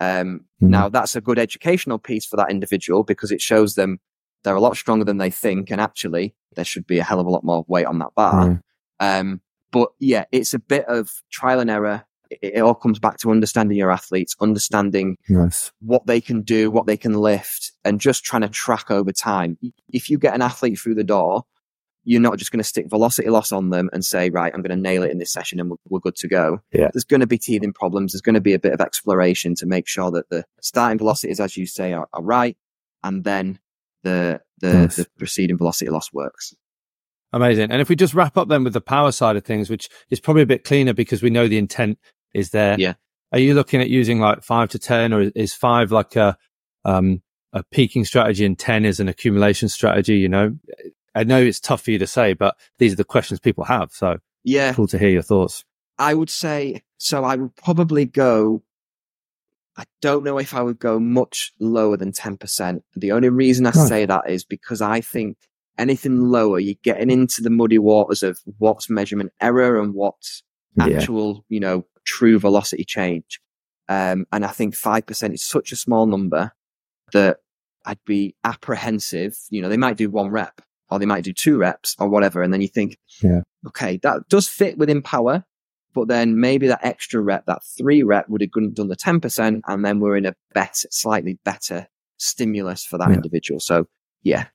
um 0.00 0.40
Mhm. 0.62 0.68
now 0.68 0.88
that's 0.88 1.16
a 1.16 1.20
good 1.20 1.38
educational 1.38 1.98
piece 1.98 2.26
for 2.26 2.36
that 2.36 2.50
individual 2.50 3.02
because 3.04 3.30
it 3.32 3.40
shows 3.40 3.74
them 3.74 4.00
they're 4.44 4.54
a 4.56 4.60
lot 4.60 4.76
stronger 4.76 5.04
than 5.04 5.18
they 5.18 5.30
think 5.30 5.70
and 5.70 5.80
actually 5.80 6.34
there 6.56 6.64
should 6.64 6.86
be 6.86 6.98
a 6.98 7.04
hell 7.04 7.20
of 7.20 7.26
a 7.26 7.30
lot 7.30 7.44
more 7.44 7.64
weight 7.68 7.86
on 7.86 7.98
that 7.98 8.14
bar 8.14 8.58
yeah. 9.00 9.18
um, 9.18 9.40
but 9.72 9.90
yeah, 10.00 10.24
it's 10.32 10.52
a 10.52 10.58
bit 10.58 10.84
of 10.86 11.22
trial 11.30 11.60
and 11.60 11.70
error. 11.70 12.04
It, 12.28 12.38
it 12.56 12.58
all 12.60 12.74
comes 12.74 12.98
back 12.98 13.18
to 13.18 13.30
understanding 13.30 13.78
your 13.78 13.92
athletes, 13.92 14.34
understanding 14.40 15.16
nice. 15.28 15.70
what 15.80 16.06
they 16.06 16.20
can 16.20 16.42
do, 16.42 16.72
what 16.72 16.86
they 16.86 16.96
can 16.96 17.14
lift, 17.14 17.70
and 17.84 18.00
just 18.00 18.24
trying 18.24 18.42
to 18.42 18.48
track 18.48 18.90
over 18.90 19.12
time. 19.12 19.56
If 19.92 20.10
you 20.10 20.18
get 20.18 20.34
an 20.34 20.42
athlete 20.42 20.76
through 20.76 20.96
the 20.96 21.04
door, 21.04 21.44
you're 22.04 22.20
not 22.20 22.38
just 22.38 22.50
going 22.50 22.58
to 22.58 22.64
stick 22.64 22.88
velocity 22.88 23.28
loss 23.28 23.52
on 23.52 23.70
them 23.70 23.90
and 23.92 24.04
say, 24.04 24.30
right, 24.30 24.52
I'm 24.54 24.62
going 24.62 24.76
to 24.76 24.82
nail 24.82 25.02
it 25.02 25.10
in 25.10 25.18
this 25.18 25.32
session 25.32 25.60
and 25.60 25.70
we're, 25.70 25.76
we're 25.88 26.00
good 26.00 26.16
to 26.16 26.28
go. 26.28 26.60
Yeah. 26.72 26.88
There's 26.92 27.04
going 27.04 27.20
to 27.20 27.26
be 27.26 27.38
teething 27.38 27.72
problems. 27.72 28.12
There's 28.12 28.22
going 28.22 28.34
to 28.34 28.40
be 28.40 28.54
a 28.54 28.58
bit 28.58 28.72
of 28.72 28.80
exploration 28.80 29.54
to 29.56 29.66
make 29.66 29.86
sure 29.86 30.10
that 30.12 30.30
the 30.30 30.44
starting 30.62 30.98
velocities, 30.98 31.40
as 31.40 31.56
you 31.56 31.66
say, 31.66 31.92
are, 31.92 32.08
are 32.12 32.22
right. 32.22 32.56
And 33.02 33.24
then 33.24 33.58
the, 34.02 34.40
the, 34.60 34.72
Nice. 34.72 34.96
the 34.96 35.06
preceding 35.18 35.58
velocity 35.58 35.90
loss 35.90 36.12
works. 36.12 36.54
Amazing. 37.32 37.70
And 37.70 37.80
if 37.80 37.88
we 37.88 37.96
just 37.96 38.14
wrap 38.14 38.36
up 38.36 38.48
then 38.48 38.64
with 38.64 38.72
the 38.72 38.80
power 38.80 39.12
side 39.12 39.36
of 39.36 39.44
things, 39.44 39.70
which 39.70 39.88
is 40.10 40.20
probably 40.20 40.42
a 40.42 40.46
bit 40.46 40.64
cleaner 40.64 40.94
because 40.94 41.22
we 41.22 41.30
know 41.30 41.48
the 41.48 41.58
intent 41.58 41.98
is 42.34 42.50
there. 42.50 42.76
Yeah. 42.78 42.94
Are 43.32 43.38
you 43.38 43.54
looking 43.54 43.80
at 43.80 43.88
using 43.88 44.18
like 44.18 44.42
five 44.42 44.70
to 44.70 44.78
10 44.78 45.12
or 45.12 45.30
is 45.34 45.54
five 45.54 45.92
like 45.92 46.16
a, 46.16 46.36
um, 46.84 47.22
a 47.52 47.62
peaking 47.62 48.04
strategy 48.04 48.44
and 48.44 48.58
10 48.58 48.84
is 48.84 48.98
an 49.00 49.08
accumulation 49.08 49.68
strategy? 49.68 50.16
You 50.16 50.28
know, 50.28 50.58
I 51.20 51.24
know 51.24 51.42
it's 51.42 51.60
tough 51.60 51.82
for 51.82 51.90
you 51.90 51.98
to 51.98 52.06
say, 52.06 52.32
but 52.32 52.56
these 52.78 52.94
are 52.94 52.96
the 52.96 53.04
questions 53.04 53.40
people 53.40 53.64
have. 53.64 53.92
So 53.92 54.18
Yeah. 54.42 54.72
cool 54.72 54.86
to 54.88 54.98
hear 54.98 55.10
your 55.10 55.22
thoughts. 55.22 55.64
I 55.98 56.14
would 56.14 56.30
say 56.30 56.82
so. 56.96 57.24
I 57.24 57.36
would 57.36 57.54
probably 57.56 58.06
go. 58.06 58.62
I 59.76 59.84
don't 60.00 60.24
know 60.24 60.38
if 60.38 60.54
I 60.54 60.62
would 60.62 60.78
go 60.78 60.98
much 60.98 61.52
lower 61.60 61.96
than 61.98 62.12
ten 62.12 62.36
percent. 62.38 62.82
The 62.96 63.12
only 63.12 63.28
reason 63.28 63.66
I 63.66 63.70
Nice. 63.74 63.88
say 63.88 64.06
that 64.06 64.28
is 64.30 64.44
because 64.44 64.80
I 64.80 65.02
think 65.02 65.36
anything 65.78 66.20
lower, 66.20 66.58
you're 66.58 66.74
getting 66.82 67.10
into 67.10 67.42
the 67.42 67.50
muddy 67.50 67.78
waters 67.78 68.22
of 68.22 68.38
what's 68.58 68.88
measurement 68.88 69.32
error 69.40 69.78
and 69.80 69.92
what's 69.94 70.42
Yeah. 70.76 70.84
actual, 70.84 71.44
you 71.50 71.60
know, 71.60 71.84
true 72.04 72.38
velocity 72.38 72.84
change. 72.84 73.40
Um, 73.88 74.24
and 74.32 74.44
I 74.44 74.48
think 74.48 74.74
five 74.74 75.04
percent 75.04 75.34
is 75.34 75.42
such 75.42 75.70
a 75.70 75.76
small 75.76 76.06
number 76.06 76.52
that 77.12 77.38
I'd 77.84 78.02
be 78.06 78.36
apprehensive. 78.44 79.36
You 79.50 79.60
know, 79.62 79.68
they 79.68 79.76
might 79.76 79.96
do 79.98 80.08
one 80.10 80.30
rep 80.30 80.62
or 80.90 80.98
they 80.98 81.06
might 81.06 81.24
do 81.24 81.32
two 81.32 81.56
reps 81.58 81.96
or 81.98 82.08
whatever, 82.08 82.42
and 82.42 82.52
then 82.52 82.60
you 82.60 82.68
think, 82.68 82.98
Yeah. 83.22 83.40
okay, 83.68 83.98
that 84.02 84.28
does 84.28 84.48
fit 84.48 84.76
within 84.78 85.02
power, 85.02 85.44
but 85.94 86.08
then 86.08 86.40
maybe 86.40 86.66
that 86.68 86.84
extra 86.84 87.20
rep, 87.20 87.46
that 87.46 87.62
three 87.78 88.02
rep 88.02 88.28
would 88.28 88.40
have 88.42 88.74
done 88.74 88.88
the 88.88 88.96
10%. 88.96 89.60
And 89.66 89.84
then 89.84 90.00
we're 90.00 90.16
in 90.16 90.26
a 90.26 90.34
better, 90.54 90.88
slightly 90.90 91.38
better 91.44 91.88
stimulus 92.16 92.84
for 92.84 92.98
that 92.98 93.08
Yeah. 93.08 93.16
individual. 93.16 93.60
So 93.60 93.86
yeah, 94.22 94.46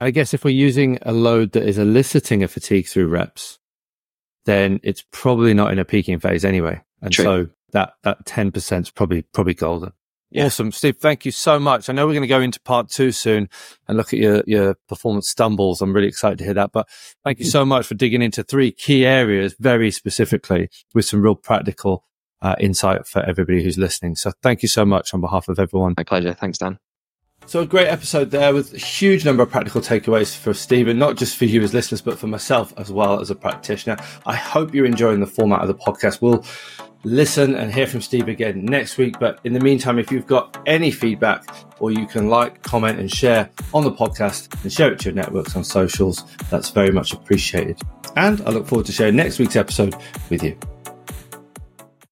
I 0.00 0.10
guess 0.10 0.34
if 0.34 0.44
we're 0.44 0.50
using 0.50 0.98
a 1.02 1.12
load 1.12 1.52
that 1.52 1.62
is 1.62 1.78
eliciting 1.78 2.42
a 2.42 2.48
fatigue 2.48 2.88
through 2.88 3.06
reps, 3.06 3.60
then 4.46 4.80
it's 4.82 5.04
probably 5.12 5.54
not 5.54 5.72
in 5.72 5.78
a 5.78 5.84
peaking 5.84 6.18
phase 6.18 6.44
anyway. 6.44 6.82
And 7.00 7.12
True. 7.12 7.24
so 7.24 7.46
that, 7.70 7.94
that 8.02 8.24
10% 8.26 8.80
is 8.82 8.90
probably, 8.90 9.22
probably 9.22 9.54
golden. 9.54 9.92
Yeah. 10.32 10.46
Awesome. 10.46 10.72
Steve, 10.72 10.96
thank 10.96 11.24
you 11.24 11.30
so 11.30 11.58
much. 11.58 11.88
I 11.88 11.92
know 11.92 12.06
we're 12.06 12.14
going 12.14 12.22
to 12.22 12.28
go 12.28 12.40
into 12.40 12.60
part 12.60 12.88
two 12.88 13.12
soon 13.12 13.48
and 13.86 13.96
look 13.98 14.12
at 14.12 14.18
your, 14.18 14.42
your 14.46 14.76
performance 14.88 15.28
stumbles. 15.28 15.82
I'm 15.82 15.92
really 15.92 16.08
excited 16.08 16.38
to 16.38 16.44
hear 16.44 16.54
that, 16.54 16.72
but 16.72 16.88
thank 17.22 17.38
you 17.38 17.44
so 17.44 17.64
much 17.64 17.86
for 17.86 17.94
digging 17.94 18.22
into 18.22 18.42
three 18.42 18.72
key 18.72 19.04
areas 19.04 19.54
very 19.60 19.90
specifically 19.90 20.70
with 20.94 21.04
some 21.04 21.22
real 21.22 21.34
practical 21.34 22.04
uh, 22.40 22.56
insight 22.58 23.06
for 23.06 23.22
everybody 23.22 23.62
who's 23.62 23.78
listening. 23.78 24.16
So 24.16 24.32
thank 24.42 24.62
you 24.62 24.68
so 24.68 24.84
much 24.84 25.12
on 25.14 25.20
behalf 25.20 25.48
of 25.48 25.58
everyone. 25.58 25.94
my 25.96 26.04
pleasure. 26.04 26.34
Thanks, 26.34 26.58
Dan. 26.58 26.78
So 27.46 27.60
a 27.60 27.66
great 27.66 27.88
episode 27.88 28.30
there 28.30 28.54
with 28.54 28.72
a 28.72 28.78
huge 28.78 29.26
number 29.26 29.42
of 29.42 29.50
practical 29.50 29.82
takeaways 29.82 30.34
for 30.34 30.54
Steven, 30.54 30.98
not 30.98 31.16
just 31.16 31.36
for 31.36 31.44
you 31.44 31.62
as 31.62 31.74
listeners, 31.74 32.00
but 32.00 32.18
for 32.18 32.26
myself 32.26 32.72
as 32.78 32.90
well 32.90 33.20
as 33.20 33.30
a 33.30 33.34
practitioner. 33.34 33.96
I 34.24 34.34
hope 34.34 34.74
you're 34.74 34.86
enjoying 34.86 35.20
the 35.20 35.26
format 35.26 35.60
of 35.60 35.68
the 35.68 35.74
podcast. 35.74 36.22
We'll 36.22 36.44
listen 37.04 37.54
and 37.54 37.72
hear 37.72 37.86
from 37.86 38.00
Steve 38.00 38.28
again 38.28 38.64
next 38.64 38.96
week. 38.96 39.18
But 39.18 39.40
in 39.44 39.52
the 39.52 39.60
meantime, 39.60 39.98
if 39.98 40.10
you've 40.10 40.26
got 40.26 40.56
any 40.66 40.90
feedback 40.90 41.44
or 41.78 41.90
you 41.90 42.06
can 42.06 42.28
like, 42.28 42.62
comment 42.62 42.98
and 42.98 43.12
share 43.12 43.50
on 43.74 43.84
the 43.84 43.92
podcast 43.92 44.62
and 44.62 44.72
share 44.72 44.92
it 44.92 44.98
to 45.00 45.06
your 45.06 45.14
networks 45.14 45.56
on 45.56 45.64
socials, 45.64 46.24
that's 46.48 46.70
very 46.70 46.90
much 46.90 47.12
appreciated. 47.12 47.80
And 48.16 48.40
I 48.42 48.50
look 48.50 48.66
forward 48.66 48.86
to 48.86 48.92
sharing 48.92 49.16
next 49.16 49.38
week's 49.38 49.56
episode 49.56 49.94
with 50.30 50.42
you. 50.42 50.56